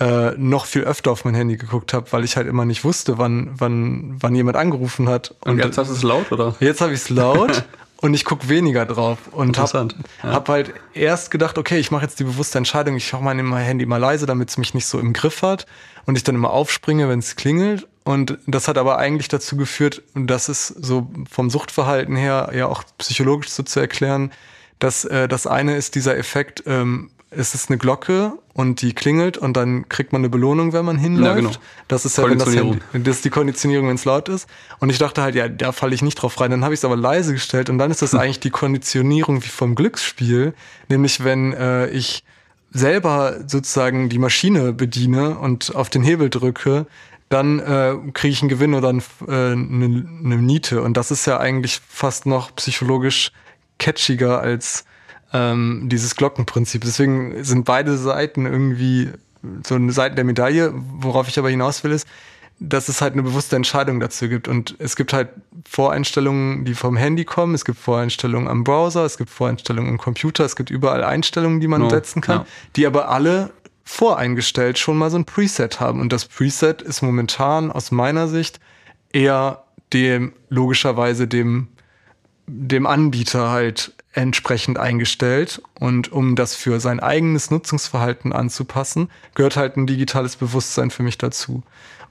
äh, 0.00 0.32
noch 0.36 0.66
viel 0.66 0.82
öfter 0.82 1.10
auf 1.10 1.24
mein 1.24 1.34
Handy 1.34 1.56
geguckt 1.56 1.92
habe, 1.92 2.10
weil 2.12 2.24
ich 2.24 2.36
halt 2.36 2.46
immer 2.46 2.64
nicht 2.64 2.84
wusste, 2.84 3.18
wann, 3.18 3.50
wann, 3.54 4.16
wann 4.20 4.34
jemand 4.34 4.56
angerufen 4.56 5.08
hat. 5.08 5.34
Und, 5.44 5.52
Und 5.52 5.58
jetzt 5.58 5.76
hast 5.78 5.88
du 5.88 5.94
es 5.94 6.02
laut, 6.02 6.32
oder? 6.32 6.54
Jetzt 6.60 6.80
habe 6.80 6.92
ich 6.92 7.00
es 7.00 7.08
laut. 7.10 7.64
und 8.02 8.14
ich 8.14 8.24
guck 8.24 8.48
weniger 8.48 8.84
drauf 8.84 9.18
und 9.30 9.56
habe 9.56 9.88
ja. 10.22 10.32
hab 10.32 10.48
halt 10.48 10.74
erst 10.92 11.30
gedacht, 11.30 11.56
okay, 11.56 11.78
ich 11.78 11.92
mache 11.92 12.02
jetzt 12.02 12.18
die 12.18 12.24
bewusste 12.24 12.58
Entscheidung, 12.58 12.96
ich 12.96 13.12
mache 13.12 13.22
mein 13.22 13.56
Handy 13.56 13.86
mal 13.86 13.98
leise, 13.98 14.26
damit 14.26 14.50
es 14.50 14.58
mich 14.58 14.74
nicht 14.74 14.86
so 14.86 14.98
im 14.98 15.12
Griff 15.12 15.42
hat 15.42 15.66
und 16.04 16.16
ich 16.16 16.24
dann 16.24 16.34
immer 16.34 16.50
aufspringe, 16.50 17.08
wenn 17.08 17.20
es 17.20 17.36
klingelt. 17.36 17.86
Und 18.04 18.38
das 18.48 18.66
hat 18.66 18.76
aber 18.76 18.98
eigentlich 18.98 19.28
dazu 19.28 19.56
geführt, 19.56 20.02
und 20.14 20.26
das 20.26 20.48
ist 20.48 20.66
so 20.66 21.08
vom 21.30 21.48
Suchtverhalten 21.48 22.16
her 22.16 22.50
ja 22.52 22.66
auch 22.66 22.82
psychologisch 22.98 23.50
so 23.50 23.62
zu 23.62 23.78
erklären, 23.78 24.32
dass 24.80 25.04
äh, 25.04 25.28
das 25.28 25.46
eine 25.46 25.76
ist 25.76 25.94
dieser 25.94 26.16
Effekt, 26.16 26.64
ähm, 26.66 27.12
es 27.34 27.54
ist 27.54 27.70
eine 27.70 27.78
Glocke 27.78 28.32
und 28.54 28.82
die 28.82 28.94
klingelt 28.94 29.38
und 29.38 29.56
dann 29.56 29.88
kriegt 29.88 30.12
man 30.12 30.20
eine 30.20 30.28
Belohnung, 30.28 30.72
wenn 30.72 30.84
man 30.84 30.98
hinläuft. 30.98 31.26
Ja, 31.26 31.34
genau. 31.34 31.50
Das 31.88 32.04
ist 32.04 32.18
ja, 32.18 32.28
wenn 32.28 32.38
das, 32.38 32.54
Handy, 32.54 32.78
das 32.92 33.16
ist 33.16 33.24
die 33.24 33.30
Konditionierung, 33.30 33.88
wenn 33.88 33.94
es 33.94 34.04
laut 34.04 34.28
ist. 34.28 34.48
Und 34.78 34.90
ich 34.90 34.98
dachte 34.98 35.22
halt, 35.22 35.34
ja, 35.34 35.48
da 35.48 35.72
falle 35.72 35.94
ich 35.94 36.02
nicht 36.02 36.16
drauf 36.16 36.40
rein. 36.40 36.50
Dann 36.50 36.64
habe 36.64 36.74
ich 36.74 36.80
es 36.80 36.84
aber 36.84 36.96
leise 36.96 37.32
gestellt 37.32 37.70
und 37.70 37.78
dann 37.78 37.90
ist 37.90 38.02
das 38.02 38.12
hm. 38.12 38.18
eigentlich 38.20 38.40
die 38.40 38.50
Konditionierung 38.50 39.42
wie 39.42 39.48
vom 39.48 39.74
Glücksspiel, 39.74 40.54
nämlich 40.88 41.24
wenn 41.24 41.52
äh, 41.52 41.88
ich 41.88 42.24
selber 42.70 43.40
sozusagen 43.46 44.08
die 44.08 44.18
Maschine 44.18 44.72
bediene 44.72 45.38
und 45.38 45.74
auf 45.74 45.90
den 45.90 46.02
Hebel 46.02 46.30
drücke, 46.30 46.86
dann 47.28 47.60
äh, 47.60 47.94
kriege 48.12 48.32
ich 48.32 48.42
einen 48.42 48.48
Gewinn 48.48 48.74
oder 48.74 48.88
eine 48.88 49.02
äh, 49.26 49.56
ne, 49.56 49.88
ne 49.88 50.36
Niete. 50.36 50.82
Und 50.82 50.96
das 50.96 51.10
ist 51.10 51.26
ja 51.26 51.38
eigentlich 51.38 51.80
fast 51.86 52.26
noch 52.26 52.54
psychologisch 52.56 53.32
catchiger 53.78 54.40
als 54.40 54.84
ähm, 55.32 55.88
dieses 55.90 56.16
Glockenprinzip. 56.16 56.82
Deswegen 56.84 57.42
sind 57.44 57.64
beide 57.64 57.96
Seiten 57.96 58.46
irgendwie 58.46 59.10
so 59.66 59.74
eine 59.74 59.92
Seite 59.92 60.14
der 60.14 60.24
Medaille. 60.24 60.72
Worauf 60.74 61.28
ich 61.28 61.38
aber 61.38 61.50
hinaus 61.50 61.82
will, 61.84 61.92
ist, 61.92 62.06
dass 62.58 62.88
es 62.88 63.00
halt 63.00 63.14
eine 63.14 63.22
bewusste 63.22 63.56
Entscheidung 63.56 63.98
dazu 63.98 64.28
gibt. 64.28 64.46
Und 64.46 64.76
es 64.78 64.94
gibt 64.96 65.12
halt 65.12 65.30
Voreinstellungen, 65.68 66.64
die 66.64 66.74
vom 66.74 66.96
Handy 66.96 67.24
kommen, 67.24 67.54
es 67.54 67.64
gibt 67.64 67.78
Voreinstellungen 67.78 68.48
am 68.48 68.62
Browser, 68.62 69.04
es 69.04 69.18
gibt 69.18 69.30
Voreinstellungen 69.30 69.90
im 69.90 69.98
Computer, 69.98 70.44
es 70.44 70.54
gibt 70.54 70.70
überall 70.70 71.02
Einstellungen, 71.02 71.60
die 71.60 71.66
man 71.66 71.82
no, 71.82 71.90
setzen 71.90 72.20
kann, 72.22 72.38
ja. 72.38 72.46
die 72.76 72.86
aber 72.86 73.08
alle 73.08 73.50
voreingestellt 73.84 74.78
schon 74.78 74.96
mal 74.96 75.10
so 75.10 75.16
ein 75.16 75.24
Preset 75.24 75.80
haben. 75.80 76.00
Und 76.00 76.12
das 76.12 76.26
Preset 76.26 76.82
ist 76.82 77.02
momentan 77.02 77.72
aus 77.72 77.90
meiner 77.90 78.28
Sicht 78.28 78.60
eher 79.12 79.64
dem, 79.92 80.32
logischerweise 80.48 81.26
dem, 81.26 81.68
dem 82.46 82.86
Anbieter 82.86 83.50
halt 83.50 83.92
entsprechend 84.12 84.78
eingestellt. 84.78 85.62
Und 85.78 86.12
um 86.12 86.36
das 86.36 86.54
für 86.54 86.80
sein 86.80 87.00
eigenes 87.00 87.50
Nutzungsverhalten 87.50 88.32
anzupassen, 88.32 89.10
gehört 89.34 89.56
halt 89.56 89.76
ein 89.76 89.86
digitales 89.86 90.36
Bewusstsein 90.36 90.90
für 90.90 91.02
mich 91.02 91.18
dazu. 91.18 91.62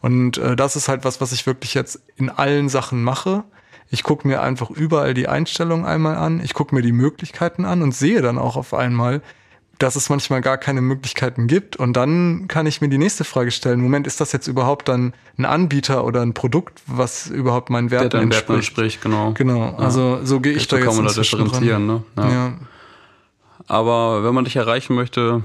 Und 0.01 0.38
äh, 0.38 0.55
das 0.55 0.75
ist 0.75 0.88
halt 0.88 1.05
was, 1.05 1.22
was 1.22 1.31
ich 1.31 1.46
wirklich 1.46 1.74
jetzt 1.74 2.01
in 2.15 2.29
allen 2.29 2.70
Sachen 2.70 3.03
mache. 3.03 3.43
Ich 3.89 4.03
gucke 4.03 4.27
mir 4.27 4.41
einfach 4.41 4.70
überall 4.70 5.13
die 5.13 5.27
Einstellungen 5.27 5.86
einmal 5.86 6.15
an, 6.15 6.41
ich 6.43 6.53
gucke 6.53 6.74
mir 6.74 6.81
die 6.81 6.93
Möglichkeiten 6.93 7.65
an 7.65 7.81
und 7.81 7.93
sehe 7.93 8.22
dann 8.22 8.38
auch 8.38 8.55
auf 8.55 8.74
einmal, 8.74 9.22
dass 9.82 9.96
es 9.96 10.10
manchmal 10.10 10.42
gar 10.42 10.58
keine 10.58 10.82
Möglichkeiten 10.82 11.48
gibt. 11.48 11.76
Und 11.76 11.94
dann 11.94 12.48
kann 12.48 12.66
ich 12.66 12.82
mir 12.82 12.90
die 12.90 12.98
nächste 12.98 13.24
Frage 13.24 13.52
stellen. 13.52 13.82
Moment, 13.82 14.06
ist 14.06 14.22
das 14.22 14.32
jetzt 14.32 14.48
überhaupt 14.48 14.88
dann 14.88 15.14
ein 15.38 15.46
Anbieter 15.46 16.06
oder 16.06 16.22
ein 16.22 16.34
Produkt, 16.34 16.82
was 16.86 17.28
überhaupt 17.28 17.70
meinen 17.70 17.90
Werten 17.90 18.10
Der 18.12 18.22
entspricht? 18.22 18.50
Entspricht, 18.50 19.02
genau. 19.02 19.32
Genau, 19.34 19.60
ja. 19.60 19.76
also 19.78 20.20
so 20.24 20.40
gehe 20.40 20.54
ich 20.54 20.68
da 20.68 20.78
jetzt 20.78 20.86
kann 20.86 20.96
man 20.96 21.06
da 21.06 21.14
differenzieren, 21.14 21.88
ne? 21.88 22.04
Ja. 22.18 22.30
ja. 22.30 22.54
Aber 23.68 24.24
wenn 24.24 24.36
man 24.36 24.46
dich 24.46 24.56
erreichen 24.56 24.96
möchte, 24.96 25.44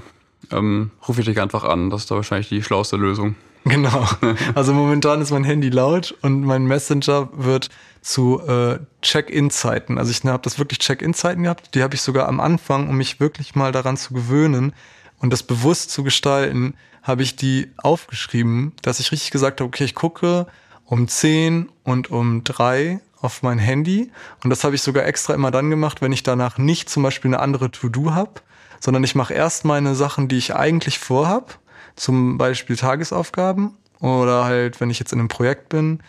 ähm, 0.51 0.91
rufe 1.07 1.21
ich 1.21 1.27
dich 1.27 1.41
einfach 1.41 1.63
an. 1.63 1.89
Das 1.89 2.01
ist 2.01 2.11
da 2.11 2.15
wahrscheinlich 2.15 2.49
die 2.49 2.61
schlauste 2.61 2.97
Lösung. 2.97 3.35
Genau. 3.69 4.07
Also 4.55 4.73
momentan 4.73 5.21
ist 5.21 5.31
mein 5.31 5.43
Handy 5.43 5.69
laut 5.69 6.15
und 6.21 6.43
mein 6.43 6.65
Messenger 6.65 7.29
wird 7.33 7.69
zu 8.01 8.39
äh, 8.47 8.79
Check-in-Zeiten. 9.01 9.97
Also 9.97 10.11
ich 10.11 10.23
habe 10.23 10.43
das 10.43 10.57
wirklich 10.57 10.79
Check-in-Zeiten 10.79 11.43
gehabt. 11.43 11.75
Die 11.75 11.83
habe 11.83 11.95
ich 11.95 12.01
sogar 12.01 12.27
am 12.27 12.39
Anfang, 12.39 12.87
um 12.87 12.95
mich 12.97 13.19
wirklich 13.19 13.55
mal 13.55 13.71
daran 13.71 13.97
zu 13.97 14.13
gewöhnen 14.13 14.73
und 15.19 15.33
das 15.33 15.43
bewusst 15.43 15.91
zu 15.91 16.03
gestalten, 16.03 16.75
habe 17.03 17.23
ich 17.23 17.35
die 17.35 17.71
aufgeschrieben, 17.77 18.73
dass 18.81 18.99
ich 18.99 19.11
richtig 19.11 19.31
gesagt 19.31 19.59
habe, 19.59 19.67
okay, 19.67 19.83
ich 19.83 19.95
gucke 19.95 20.47
um 20.85 21.07
10 21.07 21.69
und 21.83 22.09
um 22.09 22.43
3 22.43 23.01
auf 23.19 23.43
mein 23.43 23.59
Handy. 23.59 24.11
Und 24.43 24.49
das 24.49 24.63
habe 24.63 24.75
ich 24.75 24.81
sogar 24.81 25.05
extra 25.05 25.33
immer 25.33 25.51
dann 25.51 25.69
gemacht, 25.69 26.01
wenn 26.01 26.11
ich 26.11 26.23
danach 26.23 26.57
nicht 26.57 26.89
zum 26.89 27.03
Beispiel 27.03 27.29
eine 27.29 27.39
andere 27.39 27.71
To-Do 27.71 28.13
habe, 28.13 28.41
sondern 28.79 29.03
ich 29.03 29.15
mache 29.15 29.33
erst 29.33 29.65
meine 29.65 29.95
Sachen, 29.95 30.27
die 30.27 30.37
ich 30.37 30.55
eigentlich 30.55 30.99
vorhab 30.99 31.59
zum 31.97 32.37
Beispiel 32.37 32.77
Tagesaufgaben 32.77 33.75
oder 33.99 34.45
halt, 34.45 34.79
wenn 34.79 34.89
ich 34.89 34.99
jetzt 34.99 35.11
in 35.11 35.19
einem 35.19 35.27
Projekt 35.27 35.69
bin, 35.69 35.99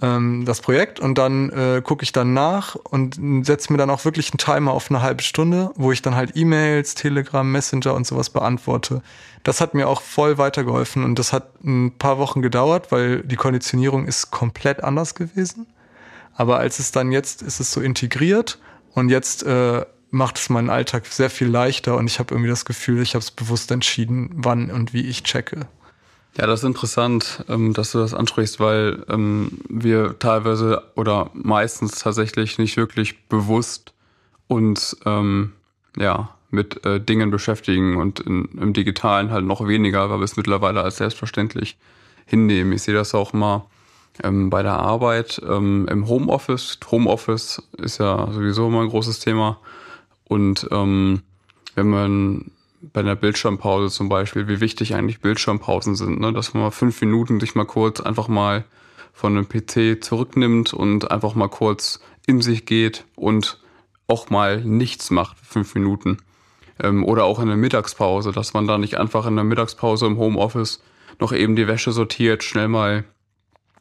ähm, 0.00 0.44
das 0.44 0.60
Projekt 0.60 1.00
und 1.00 1.16
dann 1.18 1.50
äh, 1.50 1.82
gucke 1.82 2.02
ich 2.02 2.12
dann 2.12 2.34
nach 2.34 2.74
und 2.74 3.18
setze 3.44 3.72
mir 3.72 3.78
dann 3.78 3.90
auch 3.90 4.04
wirklich 4.04 4.30
einen 4.30 4.38
Timer 4.38 4.72
auf 4.72 4.90
eine 4.90 5.02
halbe 5.02 5.22
Stunde, 5.22 5.70
wo 5.76 5.90
ich 5.92 6.02
dann 6.02 6.14
halt 6.14 6.36
E-Mails, 6.36 6.94
Telegram, 6.94 7.50
Messenger 7.50 7.94
und 7.94 8.06
sowas 8.06 8.30
beantworte. 8.30 9.02
Das 9.42 9.60
hat 9.60 9.74
mir 9.74 9.88
auch 9.88 10.02
voll 10.02 10.38
weitergeholfen 10.38 11.04
und 11.04 11.18
das 11.18 11.32
hat 11.32 11.64
ein 11.64 11.92
paar 11.98 12.18
Wochen 12.18 12.42
gedauert, 12.42 12.92
weil 12.92 13.22
die 13.22 13.36
Konditionierung 13.36 14.06
ist 14.06 14.30
komplett 14.30 14.84
anders 14.84 15.14
gewesen. 15.14 15.66
Aber 16.34 16.58
als 16.58 16.78
es 16.78 16.92
dann 16.92 17.10
jetzt 17.10 17.42
ist 17.42 17.58
es 17.58 17.72
so 17.72 17.80
integriert 17.80 18.60
und 18.94 19.08
jetzt 19.08 19.42
äh, 19.42 19.84
macht 20.10 20.38
es 20.38 20.50
meinen 20.50 20.70
Alltag 20.70 21.06
sehr 21.06 21.30
viel 21.30 21.48
leichter 21.48 21.96
und 21.96 22.06
ich 22.06 22.18
habe 22.18 22.34
irgendwie 22.34 22.50
das 22.50 22.64
Gefühl, 22.64 23.02
ich 23.02 23.14
habe 23.14 23.22
es 23.22 23.30
bewusst 23.30 23.70
entschieden, 23.70 24.30
wann 24.34 24.70
und 24.70 24.92
wie 24.92 25.06
ich 25.06 25.22
checke. 25.22 25.68
Ja, 26.38 26.46
das 26.46 26.60
ist 26.60 26.66
interessant, 26.66 27.44
ähm, 27.48 27.72
dass 27.72 27.92
du 27.92 27.98
das 27.98 28.14
ansprichst, 28.14 28.60
weil 28.60 29.04
ähm, 29.08 29.58
wir 29.68 30.18
teilweise 30.18 30.82
oder 30.94 31.30
meistens 31.34 31.98
tatsächlich 31.98 32.58
nicht 32.58 32.76
wirklich 32.76 33.26
bewusst 33.28 33.92
uns 34.46 34.96
ähm, 35.04 35.52
ja, 35.96 36.30
mit 36.50 36.86
äh, 36.86 37.00
Dingen 37.00 37.30
beschäftigen 37.30 37.96
und 37.96 38.20
im 38.20 38.72
Digitalen 38.72 39.30
halt 39.30 39.44
noch 39.44 39.66
weniger, 39.66 40.08
weil 40.10 40.20
wir 40.20 40.24
es 40.24 40.36
mittlerweile 40.36 40.82
als 40.82 40.98
selbstverständlich 40.98 41.76
hinnehmen. 42.24 42.72
Ich 42.72 42.82
sehe 42.82 42.94
das 42.94 43.14
auch 43.14 43.32
mal 43.32 43.66
bei 44.20 44.64
der 44.64 44.72
Arbeit 44.72 45.38
im 45.38 46.08
Homeoffice. 46.08 46.80
Homeoffice 46.90 47.62
ist 47.76 47.98
ja 47.98 48.28
sowieso 48.32 48.66
immer 48.66 48.80
ein 48.80 48.88
großes 48.88 49.20
Thema. 49.20 49.60
Und 50.28 50.68
ähm, 50.70 51.22
wenn 51.74 51.88
man 51.88 52.50
bei 52.80 53.00
einer 53.00 53.16
Bildschirmpause 53.16 53.92
zum 53.92 54.08
Beispiel, 54.08 54.46
wie 54.46 54.60
wichtig 54.60 54.94
eigentlich 54.94 55.20
Bildschirmpausen 55.20 55.96
sind, 55.96 56.20
ne? 56.20 56.32
dass 56.32 56.54
man 56.54 56.62
mal 56.62 56.70
fünf 56.70 57.00
Minuten 57.00 57.40
sich 57.40 57.54
mal 57.54 57.64
kurz 57.64 58.00
einfach 58.00 58.28
mal 58.28 58.64
von 59.12 59.36
einem 59.36 59.48
PC 59.48 60.02
zurücknimmt 60.02 60.72
und 60.72 61.10
einfach 61.10 61.34
mal 61.34 61.48
kurz 61.48 62.00
in 62.26 62.40
sich 62.40 62.66
geht 62.66 63.04
und 63.16 63.58
auch 64.06 64.30
mal 64.30 64.60
nichts 64.60 65.10
macht, 65.10 65.38
fünf 65.42 65.74
Minuten. 65.74 66.18
Ähm, 66.80 67.04
oder 67.04 67.24
auch 67.24 67.40
in 67.40 67.48
der 67.48 67.56
Mittagspause, 67.56 68.32
dass 68.32 68.54
man 68.54 68.66
da 68.66 68.78
nicht 68.78 68.96
einfach 68.98 69.26
in 69.26 69.34
der 69.34 69.44
Mittagspause 69.44 70.06
im 70.06 70.18
Homeoffice 70.18 70.82
noch 71.18 71.32
eben 71.32 71.56
die 71.56 71.66
Wäsche 71.66 71.90
sortiert, 71.90 72.44
schnell 72.44 72.68
mal 72.68 73.04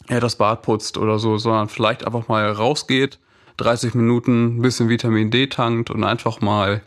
ja, 0.10 0.20
das 0.20 0.38
Bad 0.38 0.62
putzt 0.62 0.98
oder 0.98 1.20
so, 1.20 1.38
sondern 1.38 1.70
vielleicht 1.70 2.06
einfach 2.06 2.28
mal 2.28 2.50
rausgeht, 2.50 3.20
30 3.58 3.96
Minuten 3.96 4.58
ein 4.58 4.62
bisschen 4.62 4.90
Vitamin 4.90 5.32
D 5.32 5.48
tankt 5.48 5.90
und 5.90 6.04
einfach 6.04 6.42
mal 6.42 6.82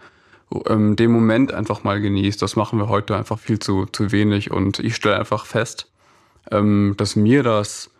ähm, 0.68 0.96
den 0.96 1.11
Moment 1.11 1.52
einfach 1.52 1.85
mal 1.85 2.00
genießt. 2.00 2.40
Das 2.40 2.56
machen 2.56 2.78
wir 2.78 2.88
heute 2.88 3.16
einfach 3.16 3.38
viel 3.38 3.59
zu, 3.59 3.87
zu 3.87 4.12
wenig 4.12 4.50
und 4.50 4.78
ich 4.78 4.96
stelle 4.96 5.18
einfach 5.18 5.46
fest, 5.46 5.90
ähm, 6.50 6.94
dass 6.96 7.16
mir 7.16 7.42
das 7.42 7.90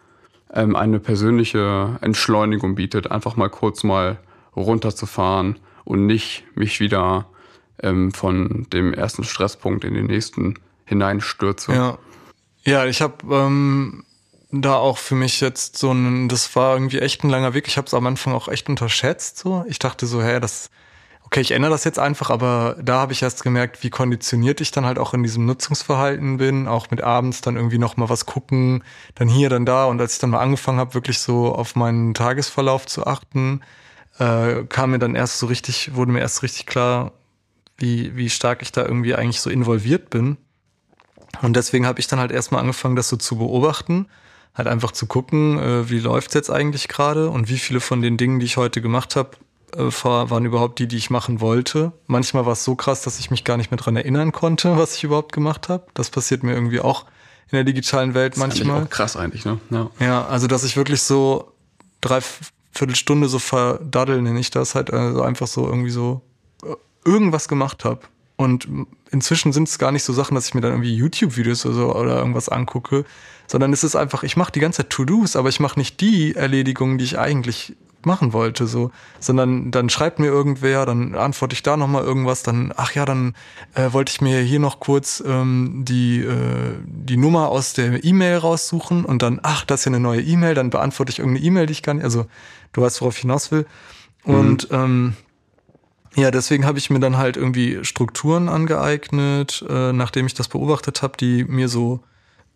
ähm, 0.53 0.77
eine 0.77 1.01
persönliche 1.01 1.99
Entschleunigung 2.01 2.75
bietet, 2.75 3.11
einfach 3.11 3.37
mal 3.37 3.51
kurz 3.51 3.85
mal 3.85 4.19
runterzufahren 4.57 5.59
und 5.85 6.07
nicht 6.07 6.45
mich 6.55 6.81
wieder 6.81 7.27
ähm, 7.83 8.13
von 8.13 8.67
dem 8.73 8.93
ersten 8.93 9.25
Stresspunkt 9.25 9.85
in 9.85 9.95
den 9.95 10.07
nächsten 10.07 10.55
hineinstürze. 10.85 11.73
Ja, 11.73 11.99
ja 12.65 12.87
ich 12.87 13.01
habe 13.01 13.17
ähm, 13.31 14.05
da 14.53 14.77
auch 14.77 14.99
für 14.99 15.15
mich 15.15 15.41
jetzt 15.41 15.79
so 15.79 15.93
ein, 15.93 16.29
das 16.29 16.55
war 16.57 16.75
irgendwie 16.75 16.99
echt 16.99 17.23
ein 17.23 17.31
langer 17.31 17.55
Weg. 17.55 17.69
Ich 17.69 17.77
habe 17.77 17.87
es 17.87 17.95
am 17.95 18.07
Anfang 18.07 18.35
auch 18.35 18.49
echt 18.49 18.69
unterschätzt. 18.69 19.39
So, 19.39 19.65
ich 19.69 19.79
dachte 19.79 20.07
so, 20.07 20.23
hä, 20.23 20.41
das, 20.41 20.71
okay, 21.23 21.41
ich 21.41 21.53
ändere 21.53 21.71
das 21.71 21.85
jetzt 21.85 21.99
einfach, 21.99 22.31
aber 22.31 22.77
da 22.83 22.99
habe 23.01 23.13
ich 23.13 23.23
erst 23.23 23.45
gemerkt, 23.45 23.85
wie 23.85 23.91
konditioniert 23.91 24.61
ich 24.61 24.73
dann 24.73 24.85
halt 24.87 24.99
auch 24.99 25.15
in 25.15 25.23
diesem 25.23 25.47
Nutzungsverhalten 25.47 26.39
bin, 26.39 26.67
auch 26.67 26.91
mit 26.91 27.03
abends 27.03 27.41
dann 27.43 27.57
irgendwie 27.57 27.79
noch 27.79 27.97
mal 27.97 28.09
was 28.09 28.27
gucken, 28.27 28.83
dann 29.15 29.29
hier, 29.29 29.51
dann 29.51 29.65
da. 29.65 29.85
Und 29.85 30.01
als 30.01 30.15
ich 30.15 30.19
dann 30.19 30.31
mal 30.31 30.41
angefangen 30.41 30.81
habe, 30.81 30.95
wirklich 30.95 31.21
so 31.21 31.55
auf 31.55 31.77
meinen 31.77 32.15
Tagesverlauf 32.15 32.87
zu 32.87 33.07
achten, 33.07 33.61
äh, 34.19 34.65
kam 34.69 34.91
mir 34.91 34.99
dann 34.99 35.15
erst 35.15 35.39
so 35.39 35.47
richtig, 35.47 35.95
wurde 35.95 36.11
mir 36.11 36.21
erst 36.21 36.43
richtig 36.43 36.67
klar, 36.67 37.13
wie 37.77 38.17
wie 38.17 38.29
stark 38.31 38.63
ich 38.63 38.73
da 38.73 38.83
irgendwie 38.83 39.15
eigentlich 39.15 39.41
so 39.41 39.49
involviert 39.49 40.11
bin. 40.11 40.39
Und 41.43 41.55
deswegen 41.55 41.87
habe 41.87 42.01
ich 42.01 42.09
dann 42.09 42.19
halt 42.19 42.33
erstmal 42.33 42.61
angefangen, 42.61 42.97
das 42.97 43.09
so 43.09 43.17
zu 43.17 43.39
beobachten 43.39 44.07
halt 44.61 44.69
einfach 44.69 44.93
zu 44.93 45.07
gucken, 45.07 45.59
äh, 45.59 45.91
wie 45.91 45.99
läuft's 45.99 46.35
jetzt 46.35 46.51
eigentlich 46.51 46.89
gerade 46.89 47.31
und 47.31 47.49
wie 47.49 47.59
viele 47.59 47.81
von 47.81 48.03
den 48.03 48.17
Dingen, 48.17 48.41
die 48.41 48.47
ich 48.47 48.57
heute 48.57 48.81
gemacht 48.81 49.17
habe, 49.17 49.31
äh, 49.77 49.91
waren 50.05 50.45
überhaupt 50.45 50.79
die, 50.79 50.87
die 50.87 50.97
ich 50.97 51.11
machen 51.11 51.41
wollte. 51.41 51.93
Manchmal 52.07 52.47
war 52.47 52.53
es 52.53 52.65
so 52.65 52.75
krass, 52.75 53.03
dass 53.03 53.19
ich 53.19 53.31
mich 53.31 53.45
gar 53.45 53.57
nicht 53.57 53.71
mehr 53.71 53.79
dran 53.79 53.97
erinnern 53.97 54.33
konnte, 54.33 54.77
was 54.77 54.97
ich 54.97 55.05
überhaupt 55.05 55.33
gemacht 55.33 55.69
habe. 55.69 55.87
Das 55.95 56.11
passiert 56.11 56.43
mir 56.43 56.53
irgendwie 56.53 56.81
auch 56.81 57.07
in 57.51 57.57
der 57.57 57.65
digitalen 57.65 58.15
Welt 58.15 58.35
das 58.35 58.39
manchmal. 58.39 58.85
Auch 58.85 58.91
krass 58.91 59.17
eigentlich, 59.17 59.45
ne? 59.45 59.59
Ja. 59.71 59.91
ja, 59.99 60.27
also 60.27 60.47
dass 60.47 60.63
ich 60.63 60.77
wirklich 60.77 61.03
so 61.03 61.53
drei 62.01 62.21
Viertelstunde 62.73 63.29
so 63.29 63.39
verdaddeln, 63.39 64.23
nenne 64.25 64.41
ich 64.41 64.51
das 64.51 64.75
halt, 64.75 64.93
also 64.93 65.23
einfach 65.23 65.47
so 65.47 65.67
irgendwie 65.67 65.91
so 65.91 66.23
äh, 66.65 66.75
irgendwas 67.05 67.49
gemacht 67.49 67.85
habe. 67.85 68.01
Und 68.37 68.69
inzwischen 69.11 69.53
sind 69.53 69.69
es 69.69 69.79
gar 69.79 69.93
nicht 69.93 70.03
so 70.03 70.13
Sachen, 70.13 70.35
dass 70.35 70.47
ich 70.47 70.55
mir 70.55 70.63
dann 70.63 70.73
irgendwie 70.73 70.95
YouTube-Videos 70.95 71.67
oder, 71.67 71.75
so, 71.75 71.95
oder 71.95 72.17
irgendwas 72.17 72.49
angucke, 72.49 73.05
sondern 73.51 73.73
es 73.73 73.83
ist 73.83 73.97
einfach, 73.97 74.23
ich 74.23 74.37
mache 74.37 74.53
die 74.53 74.61
ganze 74.61 74.77
Zeit 74.77 74.91
To-Dos, 74.91 75.35
aber 75.35 75.49
ich 75.49 75.59
mache 75.59 75.77
nicht 75.77 76.01
die 76.01 76.37
Erledigungen, 76.37 76.99
die 76.99 77.05
ich 77.05 77.19
eigentlich 77.19 77.75
machen 78.07 78.33
wollte, 78.33 78.69
so, 78.69 78.93
sondern 79.19 79.73
dann 79.73 79.91
schreibt 79.91 80.21
mir 80.21 80.29
irgendwer, 80.29 80.87
dann 80.87 81.17
antworte 81.17 81.55
ich 81.55 81.65
da 81.65 81.77
nochmal 81.77 82.05
irgendwas, 82.05 82.45
dann, 82.45 82.73
ach 82.77 82.95
ja, 82.95 83.05
dann 83.05 83.35
äh, 83.75 83.93
wollte 83.93 84.13
ich 84.13 84.21
mir 84.21 84.39
hier 84.41 84.61
noch 84.61 84.79
kurz 84.79 85.21
ähm, 85.27 85.85
die, 85.85 86.21
äh, 86.21 86.77
die 86.85 87.17
Nummer 87.17 87.49
aus 87.49 87.73
der 87.73 88.05
E-Mail 88.05 88.37
raussuchen 88.37 89.05
und 89.05 89.21
dann, 89.21 89.41
ach, 89.43 89.65
das 89.65 89.81
ist 89.81 89.87
ja 89.87 89.91
eine 89.91 90.01
neue 90.01 90.23
E-Mail, 90.23 90.55
dann 90.55 90.71
beantworte 90.71 91.11
ich 91.11 91.19
irgendeine 91.19 91.45
E-Mail, 91.45 91.67
die 91.67 91.73
ich 91.73 91.83
gar 91.83 91.95
nicht, 91.95 92.05
also 92.05 92.27
du 92.73 92.83
weißt, 92.83 93.01
worauf 93.01 93.17
ich 93.17 93.23
hinaus 93.23 93.51
will. 93.51 93.67
Und 94.23 94.71
mhm. 94.71 94.77
ähm, 94.77 95.15
ja, 96.15 96.31
deswegen 96.31 96.67
habe 96.67 96.79
ich 96.79 96.89
mir 96.89 97.01
dann 97.01 97.17
halt 97.17 97.37
irgendwie 97.37 97.85
Strukturen 97.85 98.49
angeeignet, 98.49 99.65
äh, 99.69 99.93
nachdem 99.93 100.27
ich 100.27 100.35
das 100.35 100.47
beobachtet 100.47 101.03
habe, 101.03 101.17
die 101.19 101.43
mir 101.43 101.69
so 101.69 102.01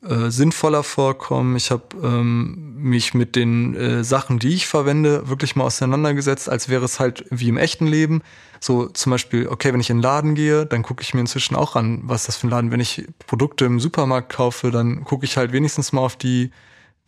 äh, 0.09 0.31
sinnvoller 0.31 0.83
vorkommen. 0.83 1.57
Ich 1.57 1.71
habe 1.71 1.83
ähm, 2.03 2.75
mich 2.77 3.15
mit 3.15 3.37
den 3.37 3.75
äh, 3.75 4.05
Sachen, 4.05 4.39
die 4.39 4.55
ich 4.55 4.67
verwende, 4.67 5.29
wirklich 5.29 5.57
mal 5.57 5.65
auseinandergesetzt, 5.65 6.49
als 6.49 6.69
wäre 6.69 6.85
es 6.85 7.01
halt 7.01 7.25
wie 7.31 7.49
im 7.49 7.57
echten 7.57 7.87
Leben. 7.87 8.23
So 8.61 8.87
zum 8.87 9.11
Beispiel, 9.11 9.49
okay, 9.49 9.73
wenn 9.73 9.81
ich 9.81 9.91
in 9.91 9.99
den 9.99 10.03
Laden 10.03 10.35
gehe, 10.35 10.67
dann 10.67 10.83
gucke 10.83 11.03
ich 11.03 11.15
mir 11.15 11.21
inzwischen 11.21 11.57
auch 11.57 11.77
an, 11.77 12.01
was 12.05 12.27
das 12.27 12.37
für 12.37 12.47
ein 12.47 12.51
Laden. 12.51 12.71
Wenn 12.71 12.81
ich 12.81 13.07
Produkte 13.27 13.65
im 13.65 13.81
Supermarkt 13.81 14.33
kaufe, 14.33 14.71
dann 14.71 15.05
gucke 15.05 15.25
ich 15.25 15.37
halt 15.37 15.53
wenigstens 15.53 15.93
mal 15.93 16.03
auf 16.03 16.17
die 16.17 16.51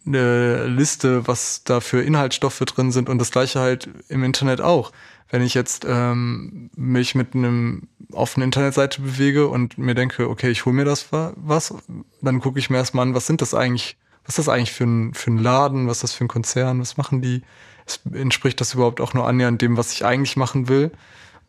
eine 0.07 0.67
Liste, 0.67 1.27
was 1.27 1.65
da 1.65 1.81
für 1.81 2.03
Inhaltsstoffe 2.03 2.61
drin 2.61 2.93
sind 2.93 3.09
und 3.09 3.19
das 3.19 3.31
gleiche 3.31 3.61
halt 3.61 3.89
im 4.09 4.23
Internet 4.25 4.61
auch. 4.61 4.93
Wenn 5.29 5.43
ich 5.43 5.55
jetzt 5.55 5.85
ähm, 5.89 6.71
mich 6.77 7.15
mit 7.15 7.35
einem 7.35 7.89
eine 8.15 8.45
Internetseite 8.45 9.03
bewege 9.03 9.49
und 9.49 9.77
mir 9.77 9.95
denke, 9.95 10.29
okay, 10.31 10.51
ich 10.51 10.65
hole 10.65 10.77
mir 10.77 10.85
das 10.85 11.09
was, 11.11 11.75
dann 12.23 12.41
gucke 12.41 12.59
ich 12.59 12.71
mir 12.71 12.77
erstmal 12.77 13.07
an, 13.07 13.15
was 13.15 13.27
sind 13.27 13.43
das 13.43 13.53
eigentlich, 13.53 13.97
was 14.25 14.39
ist 14.39 14.47
das 14.47 14.49
eigentlich 14.49 14.73
für 14.73 14.85
ein, 14.85 15.15
für 15.15 15.33
ein 15.33 15.39
Laden, 15.39 15.89
was 15.89 15.99
ist 15.99 16.03
das 16.05 16.13
für 16.13 16.25
ein 16.25 16.29
Konzern, 16.29 16.81
was 16.81 16.97
machen 16.97 17.21
die? 17.21 17.43
Es 17.85 18.01
entspricht 18.13 18.61
das 18.61 18.75
überhaupt 18.75 19.01
auch 19.01 19.15
nur 19.15 19.27
annähernd 19.27 19.61
dem, 19.63 19.77
was 19.77 19.93
ich 19.93 20.05
eigentlich 20.05 20.37
machen 20.37 20.69
will? 20.69 20.93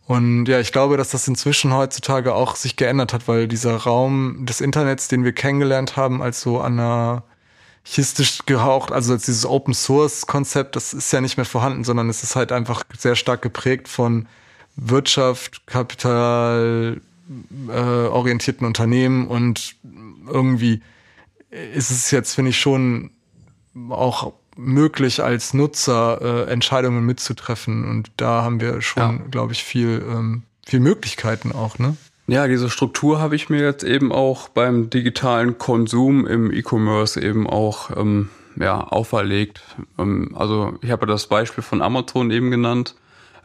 Und 0.08 0.46
ja, 0.46 0.60
ich 0.60 0.72
glaube, 0.72 0.96
dass 0.96 1.10
das 1.10 1.28
inzwischen 1.28 1.74
heutzutage 1.74 2.34
auch 2.34 2.56
sich 2.56 2.78
geändert 2.78 3.12
hat, 3.12 3.28
weil 3.28 3.48
dieser 3.48 3.76
Raum 3.76 4.46
des 4.46 4.62
Internets, 4.62 5.10
den 5.10 5.26
wir 5.26 5.34
kennengelernt 5.34 5.98
haben, 5.98 6.22
als 6.22 6.40
so 6.40 6.62
anarchistisch 7.88 8.46
gehaucht, 8.46 8.92
also 8.92 9.14
als 9.14 9.26
dieses 9.26 9.46
Open 9.46 9.74
Source 9.74 10.28
Konzept, 10.28 10.76
das 10.76 10.94
ist 10.94 11.12
ja 11.12 11.22
nicht 11.22 11.38
mehr 11.38 11.46
vorhanden, 11.46 11.84
sondern 11.84 12.10
es 12.10 12.24
ist 12.24 12.36
halt 12.36 12.52
einfach 12.52 12.84
sehr 12.98 13.16
stark 13.16 13.42
geprägt 13.42 13.88
von 13.88 14.28
Wirtschaft, 14.76 15.66
Kapital, 15.66 17.02
äh, 17.68 17.72
orientierten 17.72 18.68
Unternehmen 18.68 19.28
und 19.28 19.76
irgendwie 20.28 20.82
ist 21.52 21.92
es 21.92 22.12
jetzt, 22.12 22.34
finde 22.36 22.50
ich, 22.50 22.60
schon 22.60 23.12
auch 23.90 24.34
möglich 24.56 25.24
als 25.24 25.54
Nutzer 25.54 26.20
äh, 26.22 26.52
Entscheidungen 26.52 27.06
mitzutreffen 27.06 27.90
und 27.90 28.12
da 28.18 28.44
haben 28.44 28.60
wir 28.60 28.82
schon, 28.82 29.20
ja. 29.20 29.26
glaube 29.32 29.54
ich, 29.54 29.64
viel, 29.64 30.06
ähm, 30.08 30.44
viel 30.66 30.80
Möglichkeiten 30.80 31.52
auch, 31.52 31.80
ne? 31.80 31.96
Ja, 32.30 32.46
diese 32.48 32.70
Struktur 32.70 33.22
habe 33.22 33.38
ich 33.38 33.50
mir 33.50 33.62
jetzt 33.62 33.86
eben 33.86 34.12
auch 34.12 34.50
beim 34.50 34.90
digitalen 34.90 35.58
Konsum 35.58 36.28
im 36.28 36.52
E-Commerce 36.52 37.22
eben 37.22 37.48
auch 37.48 37.96
ähm, 37.96 38.30
ja, 38.58 38.82
auferlegt. 38.82 39.62
Ähm, 39.98 40.36
also 40.38 40.78
ich 40.82 40.92
habe 40.92 41.06
das 41.06 41.28
Beispiel 41.28 41.64
von 41.64 41.82
Amazon 41.82 42.30
eben 42.32 42.52
genannt. 42.52 42.96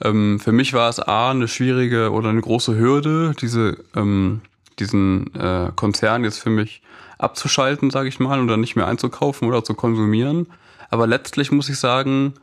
Ähm, 0.02 0.40
für 0.40 0.50
mich 0.50 0.72
war 0.72 0.88
es 0.88 0.98
A, 0.98 1.30
eine 1.30 1.46
schwierige 1.46 2.10
oder 2.10 2.30
eine 2.30 2.40
große 2.40 2.76
Hürde, 2.76 3.36
diese, 3.40 3.78
ähm, 3.94 4.40
diesen 4.80 5.32
äh, 5.36 5.70
Konzern 5.76 6.24
jetzt 6.24 6.38
für 6.38 6.50
mich 6.50 6.82
abzuschalten, 7.18 7.90
sage 7.90 8.08
ich 8.08 8.18
mal, 8.18 8.42
oder 8.42 8.56
nicht 8.56 8.74
mehr 8.74 8.88
einzukaufen 8.88 9.46
oder 9.46 9.62
zu 9.62 9.74
konsumieren. 9.74 10.48
Aber 10.90 11.06
letztlich 11.06 11.52
muss 11.52 11.68
ich 11.68 11.78
sagen, 11.78 12.34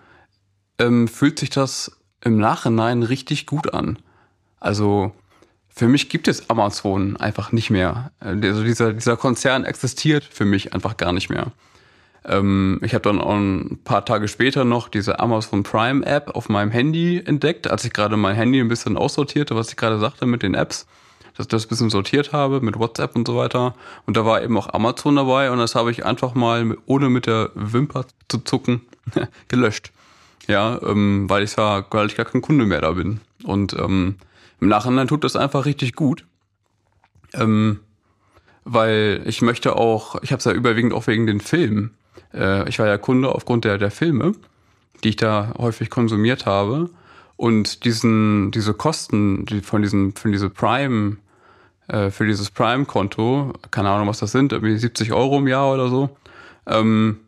ähm, 0.80 1.10
fühlt 1.10 1.38
sich 1.38 1.50
das 1.50 2.00
im 2.22 2.38
Nachhinein 2.38 3.04
richtig 3.04 3.46
gut 3.46 3.74
an. 3.74 4.00
Also 4.62 5.12
für 5.80 5.88
mich 5.88 6.10
gibt 6.10 6.28
es 6.28 6.50
Amazon 6.50 7.16
einfach 7.16 7.54
nicht 7.54 7.70
mehr. 7.70 8.12
Also 8.20 8.66
dieser, 8.66 8.92
dieser 8.92 9.16
Konzern 9.16 9.64
existiert 9.64 10.26
für 10.26 10.44
mich 10.44 10.74
einfach 10.74 10.98
gar 10.98 11.14
nicht 11.14 11.30
mehr. 11.30 11.54
Ähm, 12.26 12.82
ich 12.84 12.94
habe 12.94 13.04
dann 13.04 13.22
auch 13.22 13.34
ein 13.34 13.80
paar 13.86 14.04
Tage 14.04 14.28
später 14.28 14.66
noch 14.66 14.90
diese 14.90 15.22
Amazon 15.22 15.64
Prime 15.64 16.06
App 16.06 16.36
auf 16.36 16.50
meinem 16.50 16.70
Handy 16.70 17.24
entdeckt, 17.26 17.72
als 17.72 17.86
ich 17.86 17.94
gerade 17.94 18.18
mein 18.18 18.36
Handy 18.36 18.60
ein 18.60 18.68
bisschen 18.68 18.98
aussortierte, 18.98 19.56
was 19.56 19.70
ich 19.70 19.78
gerade 19.78 20.00
sagte 20.00 20.26
mit 20.26 20.44
den 20.44 20.54
Apps, 20.54 20.86
dass 21.38 21.46
ich 21.46 21.48
das 21.48 21.66
ein 21.66 21.70
bisschen 21.70 21.90
sortiert 21.90 22.34
habe 22.34 22.60
mit 22.60 22.78
WhatsApp 22.78 23.16
und 23.16 23.26
so 23.26 23.38
weiter. 23.38 23.74
Und 24.06 24.18
da 24.18 24.26
war 24.26 24.44
eben 24.44 24.58
auch 24.58 24.74
Amazon 24.74 25.16
dabei 25.16 25.50
und 25.50 25.60
das 25.60 25.76
habe 25.76 25.92
ich 25.92 26.06
einfach 26.06 26.36
mal, 26.36 26.76
ohne 26.88 27.08
mit 27.08 27.26
der 27.26 27.52
Wimper 27.56 28.04
zu 28.28 28.40
zucken, 28.40 28.82
gelöscht. 29.48 29.94
Ja, 30.46 30.78
ähm, 30.84 31.30
weil 31.30 31.44
ich 31.44 31.56
ja, 31.56 31.86
weil 31.90 32.08
ich 32.08 32.18
gar 32.18 32.26
kein 32.26 32.42
Kunde 32.42 32.66
mehr 32.66 32.82
da 32.82 32.92
bin. 32.92 33.22
Und 33.46 33.72
ähm, 33.80 34.16
im 34.60 34.68
Nachhinein 34.68 35.08
tut 35.08 35.24
das 35.24 35.36
einfach 35.36 35.66
richtig 35.66 35.96
gut. 35.96 36.26
Ähm, 37.34 37.80
weil 38.64 39.22
ich 39.26 39.42
möchte 39.42 39.76
auch, 39.76 40.22
ich 40.22 40.32
habe 40.32 40.40
es 40.40 40.46
ja 40.46 40.52
überwiegend 40.52 40.94
auch 40.94 41.08
wegen 41.08 41.26
den 41.26 41.40
Filmen. 41.40 41.96
Äh, 42.34 42.68
ich 42.70 42.80
war 42.80 42.88
ja 42.88 42.98
Kunde 42.98 43.34
aufgrund 43.34 43.66
der, 43.66 43.78
der 43.78 43.92
Filme, 43.92 44.34
die 45.04 45.10
ich 45.10 45.16
da 45.16 45.54
häufig 45.58 45.90
konsumiert 45.90 46.46
habe. 46.46 46.90
Und 47.36 47.86
diesen, 47.86 48.52
diese 48.52 48.74
Kosten 48.74 49.46
die 49.46 49.62
von 49.62 49.82
diesem, 49.82 50.14
von 50.14 50.32
diese 50.32 50.50
Prime, 50.50 51.18
äh, 51.88 52.10
für 52.10 52.26
dieses 52.26 52.52
Prime-Konto, 52.52 53.54
keine 53.72 53.90
Ahnung, 53.90 54.08
was 54.08 54.20
das 54.20 54.32
sind, 54.32 54.52
irgendwie 54.52 54.78
70 54.78 55.14
Euro 55.14 55.38
im 55.38 55.48
Jahr 55.48 55.74
oder 55.74 55.88
so, 55.88 56.18
ähm, 56.68 57.22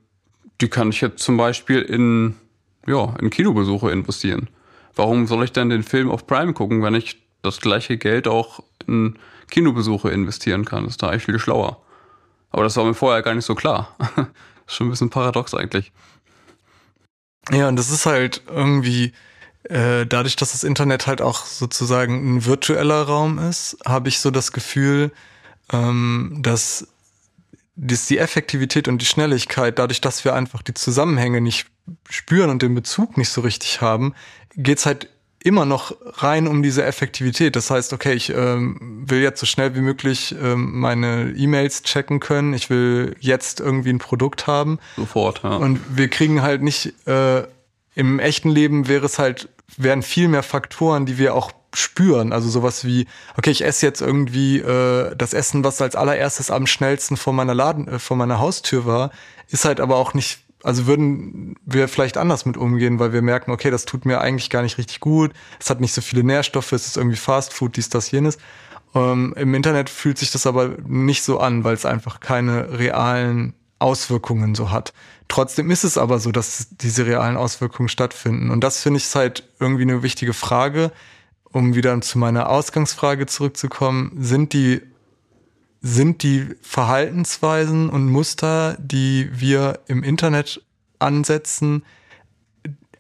die 0.60 0.68
kann 0.68 0.90
ich 0.90 1.02
jetzt 1.02 1.24
zum 1.24 1.38
Beispiel 1.38 1.82
in, 1.82 2.36
ja, 2.86 3.16
in 3.20 3.30
Kinobesuche 3.30 3.90
investieren. 3.90 4.50
Warum 4.96 5.26
soll 5.26 5.46
ich 5.46 5.54
dann 5.54 5.70
den 5.70 5.84
Film 5.84 6.12
auf 6.12 6.28
Prime 6.28 6.54
gucken, 6.54 6.84
wenn 6.84 6.94
ich 6.94 7.21
das 7.42 7.62
gleiche 7.62 7.98
Geld 7.98 8.28
auch 8.28 8.62
in 8.88 9.18
Kinobesuche 9.50 10.10
investieren 10.10 10.66
kann? 10.66 10.84
Das 10.84 10.94
ist 10.94 11.04
da 11.04 11.10
eigentlich 11.10 11.26
viel 11.26 11.40
schlauer. 11.40 11.82
Aber 12.52 12.64
das 12.64 12.76
war 12.76 12.86
mir 12.86 12.94
vorher 12.94 13.22
gar 13.22 13.34
nicht 13.34 13.46
so 13.46 13.56
klar. 13.56 13.96
Schon 14.68 14.88
ein 14.88 14.90
bisschen 14.92 15.10
paradox 15.10 15.54
eigentlich. 15.54 15.92
Ja, 17.50 17.68
und 17.68 17.76
das 17.76 17.90
ist 17.90 18.06
halt 18.06 18.44
irgendwie, 18.48 19.14
äh, 19.64 20.06
dadurch, 20.06 20.36
dass 20.36 20.52
das 20.52 20.64
Internet 20.64 21.08
halt 21.08 21.22
auch 21.22 21.46
sozusagen 21.46 22.36
ein 22.38 22.46
virtueller 22.46 23.04
Raum 23.04 23.40
ist, 23.40 23.78
habe 23.86 24.10
ich 24.10 24.20
so 24.20 24.32
das 24.32 24.52
Gefühl, 24.52 25.12
ähm, 25.72 26.38
dass, 26.42 26.88
dass 27.76 28.08
die 28.08 28.20
Effektivität 28.20 28.88
und 28.88 29.02
die 29.02 29.06
Schnelligkeit, 29.06 29.80
dadurch, 29.80 30.02
dass 30.02 30.24
wir 30.26 30.36
einfach 30.36 30.62
die 30.62 30.74
Zusammenhänge 30.74 31.42
nicht 31.42 31.68
spüren 32.10 32.50
und 32.50 32.62
den 32.62 32.76
Bezug 32.76 33.18
nicht 33.18 33.30
so 33.30 33.42
richtig 33.42 33.82
haben, 33.82 34.14
geht's 34.56 34.86
halt 34.86 35.10
immer 35.44 35.66
noch 35.66 35.96
rein 36.04 36.48
um 36.48 36.62
diese 36.62 36.84
Effektivität. 36.84 37.56
Das 37.56 37.72
heißt, 37.72 37.94
okay, 37.94 38.14
ich 38.14 38.30
ähm, 38.30 38.78
will 39.06 39.22
jetzt 39.22 39.40
so 39.40 39.46
schnell 39.46 39.76
wie 39.76 39.82
möglich 39.82 40.36
ähm, 40.42 40.80
meine 40.80 41.32
E-Mails 41.32 41.84
checken 41.84 42.20
können. 42.20 42.54
Ich 42.54 42.70
will 42.70 43.16
jetzt 43.20 43.60
irgendwie 43.60 43.90
ein 43.90 44.00
Produkt 44.00 44.48
haben. 44.48 44.80
Sofort, 44.96 45.44
ja. 45.44 45.56
Und 45.56 45.80
wir 45.98 46.10
kriegen 46.10 46.42
halt 46.42 46.62
nicht, 46.62 46.94
äh, 47.08 47.44
im 47.96 48.20
echten 48.20 48.50
Leben 48.50 48.88
wäre 48.88 49.06
es 49.06 49.20
halt, 49.20 49.50
wären 49.78 50.04
viel 50.04 50.28
mehr 50.28 50.44
Faktoren, 50.44 51.06
die 51.06 51.18
wir 51.18 51.34
auch 51.36 51.52
spüren. 51.74 52.34
Also 52.34 52.50
sowas 52.50 52.86
wie, 52.86 53.08
okay, 53.38 53.52
ich 53.52 53.64
esse 53.64 53.86
jetzt 53.86 54.02
irgendwie 54.02 54.60
äh, 54.60 55.16
das 55.16 55.34
Essen, 55.34 55.64
was 55.64 55.82
als 55.82 55.96
allererstes 55.96 56.52
am 56.52 56.68
schnellsten 56.68 57.18
vor 57.18 57.34
meiner 57.34 57.56
Laden, 57.56 57.88
äh, 57.88 58.00
vor 58.00 58.18
meiner 58.18 58.40
Haustür 58.40 58.86
war, 58.86 59.12
ist 59.50 59.66
halt 59.66 59.80
aber 59.80 59.96
auch 59.96 60.14
nicht 60.14 60.40
also 60.64 60.88
würden 60.88 61.56
wir 61.66 61.88
vielleicht 61.88 62.18
anders 62.18 62.46
mit 62.46 62.58
umgehen, 62.58 63.00
weil 63.00 63.14
wir 63.14 63.22
merken, 63.22 63.52
okay, 63.52 63.72
das 63.72 63.86
tut 63.86 64.06
mir 64.06 64.22
eigentlich 64.22 64.50
gar 64.50 64.62
nicht 64.62 64.78
richtig 64.78 65.00
gut, 65.00 65.32
es 65.60 65.70
hat 65.70 65.82
nicht 65.82 65.94
so 65.94 66.02
viele 66.02 66.24
Nährstoffe, 66.24 66.72
es 66.72 66.88
ist 66.88 66.98
irgendwie 66.98 67.18
Fast 67.18 67.54
Food, 67.54 67.78
dies, 67.78 67.90
das, 67.90 68.12
jenes. 68.12 68.38
Ähm, 68.94 69.34
Im 69.38 69.54
Internet 69.54 69.90
fühlt 69.90 70.18
sich 70.18 70.32
das 70.32 70.46
aber 70.46 70.76
nicht 70.86 71.24
so 71.24 71.40
an, 71.40 71.64
weil 71.64 71.74
es 71.74 71.86
einfach 71.86 72.20
keine 72.20 72.78
realen 72.78 73.54
Auswirkungen 73.80 74.54
so 74.56 74.72
hat. 74.72 74.94
Trotzdem 75.28 75.72
ist 75.72 75.84
es 75.84 75.98
aber 75.98 76.20
so, 76.20 76.32
dass 76.32 76.68
diese 76.72 77.06
realen 77.06 77.38
Auswirkungen 77.38 77.90
stattfinden. 77.90 78.52
Und 78.52 78.64
das 78.64 78.82
finde 78.82 78.98
ich 78.98 79.16
halt 79.16 79.50
irgendwie 79.60 79.84
eine 79.84 80.04
wichtige 80.04 80.34
Frage, 80.34 80.92
um 81.46 81.74
wieder 81.74 82.00
zu 82.02 82.18
meiner 82.18 82.50
Ausgangsfrage 82.50 83.26
zurückzukommen. 83.26 84.12
Sind 84.20 84.54
die 84.54 84.82
sind 85.82 86.24
die 86.24 86.48
Verhaltensweisen 86.62 87.90
und 87.90 88.08
Muster, 88.08 88.78
die 88.80 89.30
wir 89.34 89.80
im 89.88 90.04
Internet 90.04 90.62
ansetzen, 91.00 91.84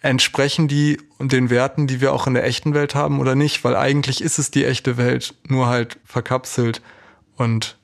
entsprechen 0.01 0.67
die 0.67 0.99
und 1.19 1.31
den 1.31 1.51
Werten, 1.51 1.85
die 1.85 2.01
wir 2.01 2.11
auch 2.11 2.25
in 2.25 2.33
der 2.33 2.43
echten 2.43 2.73
Welt 2.73 2.95
haben 2.95 3.19
oder 3.19 3.35
nicht? 3.35 3.63
Weil 3.63 3.75
eigentlich 3.75 4.21
ist 4.21 4.39
es 4.39 4.49
die 4.49 4.65
echte 4.65 4.97
Welt, 4.97 5.35
nur 5.47 5.67
halt 5.67 5.99
verkapselt 6.05 6.81
und 7.35 7.77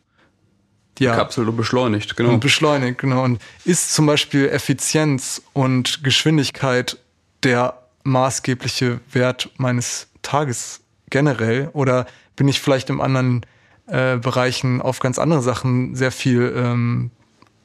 ja. 0.99 1.13
Verkapselt 1.13 1.47
und 1.47 1.57
beschleunigt, 1.57 2.17
genau. 2.17 2.31
Und 2.31 2.39
beschleunigt, 2.39 2.97
genau. 2.97 3.23
Und 3.23 3.39
ist 3.65 3.93
zum 3.93 4.07
Beispiel 4.07 4.49
Effizienz 4.49 5.43
und 5.53 6.03
Geschwindigkeit 6.03 6.97
der 7.43 7.83
maßgebliche 8.03 8.99
Wert 9.11 9.51
meines 9.57 10.07
Tages 10.23 10.81
generell? 11.11 11.69
Oder 11.73 12.07
bin 12.35 12.47
ich 12.47 12.59
vielleicht 12.59 12.89
im 12.89 12.99
anderen 12.99 13.45
äh, 13.87 14.17
Bereichen 14.17 14.81
auf 14.81 14.99
ganz 14.99 15.19
andere 15.19 15.41
Sachen 15.41 15.95
sehr 15.95 16.11
viel, 16.11 16.53
ähm, 16.55 17.11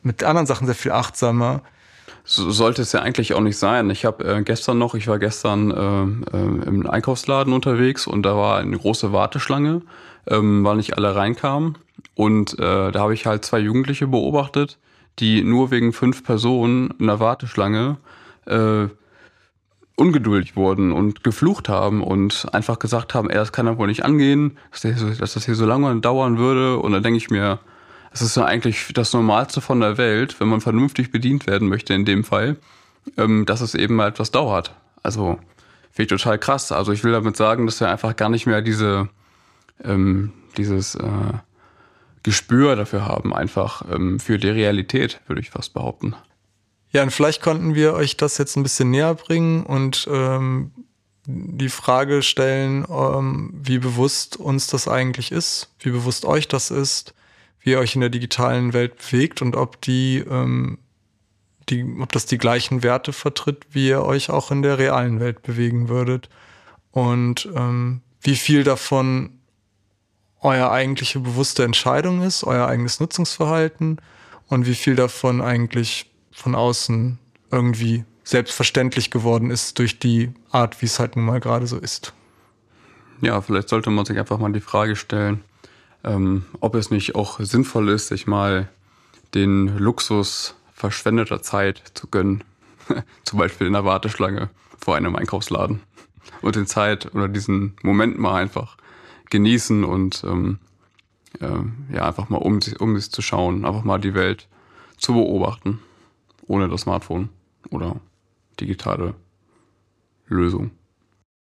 mit 0.03 0.25
anderen 0.25 0.47
Sachen 0.47 0.67
sehr 0.67 0.75
viel 0.75 0.93
achtsamer. 0.93 1.63
So 2.25 2.51
sollte 2.51 2.83
es 2.83 2.93
ja 2.93 3.01
eigentlich 3.01 3.35
auch 3.35 3.41
nicht 3.41 3.59
sein. 3.59 3.91
Ich 3.91 4.05
habe 4.05 4.25
äh, 4.25 4.43
gestern 4.43 4.79
noch, 4.79 4.95
ich 4.95 5.09
war 5.09 5.19
gestern 5.19 5.71
äh, 5.71 6.37
äh, 6.37 6.69
im 6.69 6.89
Einkaufsladen 6.89 7.53
unterwegs 7.53 8.07
und 8.07 8.23
da 8.23 8.37
war 8.37 8.59
eine 8.59 8.79
große 8.79 9.13
Warteschlange, 9.13 9.83
ähm, 10.29 10.65
weil 10.65 10.77
nicht 10.77 10.97
alle 10.97 11.17
reinkamen. 11.17 11.79
Und 12.15 12.59
äh, 12.59 12.93
da 12.93 13.01
habe 13.01 13.15
ich 13.15 13.27
halt 13.27 13.45
zwei 13.45 13.59
Jugendliche 13.59 14.07
beobachtet, 14.07 14.79
die 15.19 15.43
nur 15.43 15.71
wegen 15.71 15.93
fünf 15.93 16.23
Personen 16.23 16.95
in 16.99 17.09
der 17.09 17.19
Warteschlange 17.19 17.97
äh, 18.47 18.87
ungeduldig 19.97 20.57
wurden 20.57 20.93
und 20.93 21.23
geflucht 21.23 21.69
haben 21.69 22.03
und 22.03 22.47
einfach 22.53 22.79
gesagt 22.79 23.15
haben, 23.15 23.31
ey, 23.31 23.37
das 23.37 23.53
kann 23.53 23.67
ja 23.67 23.79
wohl 23.79 23.87
nicht 23.87 24.05
angehen, 24.05 24.57
dass 24.71 25.35
das 25.35 25.45
hier 25.45 25.55
so 25.55 25.67
lange 25.67 25.95
dauern 26.01 26.39
würde. 26.39 26.79
Und 26.79 26.93
dann 26.93 27.03
denke 27.03 27.19
ich 27.19 27.31
mir, 27.31 27.61
es 28.13 28.23
ist 28.23 28.37
ja 28.37 28.45
eigentlich 28.45 28.93
das 28.95 29.13
Normalste 29.13 29.61
von 29.61 29.81
der 29.81 29.99
Welt, 29.99 30.41
wenn 30.41 30.49
man 30.49 30.61
vernünftig 30.61 31.11
bedient 31.11 31.47
werden 31.47 31.69
möchte 31.69 31.95
in 31.95 32.05
dem 32.05 32.25
Fall, 32.25 32.57
ähm, 33.17 33.47
dass 33.47 33.61
es 33.61 33.75
eben 33.75 33.97
mal 33.97 34.09
etwas 34.09 34.31
dauert. 34.31 34.75
Also 35.03 35.39
finde 35.91 36.15
ich 36.15 36.21
total 36.21 36.39
krass. 36.39 36.73
Also 36.73 36.93
ich 36.93 37.05
will 37.05 37.13
damit 37.13 37.37
sagen, 37.37 37.67
dass 37.67 37.81
wir 37.81 37.89
einfach 37.89 38.17
gar 38.17 38.29
nicht 38.29 38.47
mehr 38.47 38.63
diese 38.63 39.09
ähm, 39.85 40.33
dieses 40.57 40.95
äh, 40.95 41.09
Gespür 42.23 42.77
dafür 42.77 43.05
haben, 43.05 43.35
einfach 43.35 43.83
ähm, 43.91 44.21
für 44.21 44.39
die 44.39 44.49
Realität, 44.49 45.21
würde 45.27 45.41
ich 45.41 45.51
fast 45.51 45.75
behaupten. 45.75 46.15
Ja, 46.93 47.03
und 47.03 47.11
vielleicht 47.11 47.43
konnten 47.43 47.75
wir 47.75 47.95
euch 47.95 48.17
das 48.17 48.39
jetzt 48.39 48.57
ein 48.57 48.63
bisschen 48.63 48.91
näher 48.91 49.15
bringen 49.15 49.65
und 49.65 50.07
ähm, 50.11 50.71
die 51.27 51.71
Frage 51.71 52.23
stellen, 52.23 52.85
ähm, 52.91 53.51
wie 53.55 53.79
bewusst 53.79 54.37
uns 54.37 54.67
das 54.67 54.89
eigentlich 54.89 55.33
ist, 55.33 55.71
wie 55.81 55.91
bewusst 55.91 56.25
euch 56.25 56.49
das 56.49 56.71
ist, 56.71 57.15
wie 57.61 57.71
ihr 57.71 57.79
euch 57.79 57.95
in 57.95 58.01
der 58.01 58.11
digitalen 58.11 58.73
Welt 58.73 58.97
bewegt 58.97 59.41
und 59.41 59.57
ob 59.57 59.81
die, 59.81 60.19
ähm, 60.19 60.79
die, 61.69 61.87
ob 62.01 62.13
das 62.13 62.27
die 62.27 62.39
gleichen 62.39 62.83
Werte 62.83 63.13
vertritt, 63.13 63.67
wie 63.71 63.89
ihr 63.89 64.03
euch 64.03 64.31
auch 64.31 64.51
in 64.51 64.63
der 64.63 64.79
realen 64.79 65.21
Welt 65.21 65.43
bewegen 65.43 65.89
würdet. 65.89 66.29
Und 66.91 67.49
ähm, 67.55 68.03
wie 68.21 68.37
viel 68.37 68.65
davon 68.65 69.39
euer 70.41 70.71
eigentliche 70.71 71.21
bewusste 71.21 71.65
Entscheidung 71.65 72.21
ist, 72.23 72.45
euer 72.45 72.67
eigenes 72.67 73.01
Nutzungsverhalten 73.01 74.01
und 74.49 74.67
wie 74.67 74.75
viel 74.75 74.97
davon 74.97 75.41
eigentlich 75.41 76.12
von 76.33 76.55
außen 76.55 77.19
irgendwie 77.51 78.05
selbstverständlich 78.25 79.11
geworden 79.11 79.51
ist 79.51 79.79
durch 79.79 79.99
die 79.99 80.33
Art, 80.51 80.81
wie 80.81 80.87
es 80.87 80.99
halt 80.99 81.17
nun 81.17 81.25
mal 81.25 81.41
gerade 81.41 81.67
so 81.67 81.79
ist. 81.79 82.13
Ja, 83.21 83.41
vielleicht 83.41 83.69
sollte 83.69 83.91
man 83.91 84.05
sich 84.05 84.19
einfach 84.19 84.39
mal 84.39 84.53
die 84.53 84.61
Frage 84.61 84.97
stellen, 84.97 85.45
ähm, 86.05 86.45
ob 86.61 86.75
es 86.75 86.91
nicht 86.91 87.15
auch 87.15 87.39
sinnvoll 87.41 87.89
ist, 87.89 88.09
sich 88.09 88.27
mal 88.27 88.69
den 89.35 89.79
Luxus 89.79 90.55
verschwendeter 90.73 91.43
Zeit 91.43 91.83
zu 91.95 92.09
gönnen. 92.09 92.43
Zum 93.25 93.39
Beispiel 93.39 93.67
in 93.67 93.75
der 93.75 93.85
Warteschlange 93.85 94.51
vor 94.81 94.97
einem 94.97 95.15
Einkaufsladen. 95.15 95.81
Und 96.41 96.57
den 96.57 96.67
Zeit 96.67 97.15
oder 97.15 97.29
diesen 97.29 97.75
Moment 97.83 98.19
mal 98.19 98.35
einfach 98.41 98.77
genießen 99.31 99.85
und 99.85 100.25
ähm, 100.25 100.59
äh, 101.41 101.95
ja, 101.95 102.07
einfach 102.07 102.29
mal 102.29 102.39
um 102.39 102.59
um 102.79 102.99
sich 102.99 103.11
zu 103.11 103.23
schauen, 103.23 103.65
einfach 103.65 103.85
mal 103.85 103.99
die 103.99 104.15
Welt 104.15 104.49
zu 104.99 105.15
beobachten. 105.15 105.81
Ohne 106.47 106.69
das 106.69 106.83
Smartphone 106.83 107.29
oder 107.71 107.97
digitale 108.61 109.15
Lösung. 110.27 110.71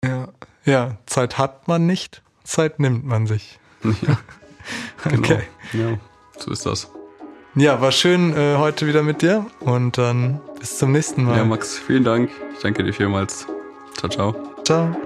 Ja, 0.05 0.29
ja, 0.65 0.99
Zeit 1.07 1.38
hat 1.38 1.69
man 1.69 1.87
nicht, 1.87 2.23
Zeit 2.45 2.79
nimmt 2.81 3.05
man 3.05 3.27
sich. 3.27 3.59
Ja, 5.05 5.11
genau. 5.11 5.25
Okay. 5.25 5.43
Ja, 5.73 5.99
so 6.38 6.53
ist 6.53 6.65
das. 6.65 6.88
Ja, 7.57 7.81
war 7.81 7.91
schön 7.91 8.33
äh, 8.33 8.57
heute 8.57 8.87
wieder 8.87 9.03
mit 9.03 9.21
dir 9.21 9.45
und 9.59 9.99
dann 9.99 10.41
bis 10.61 10.79
zum 10.79 10.93
nächsten 10.93 11.25
Mal. 11.25 11.37
Ja, 11.37 11.45
Max, 11.45 11.79
vielen 11.79 12.05
Dank. 12.05 12.31
Ich 12.55 12.61
danke 12.61 12.85
dir 12.85 12.95
vielmals. 12.95 13.47
Ciao, 13.99 14.09
ciao. 14.09 14.35
Ciao. 14.65 14.97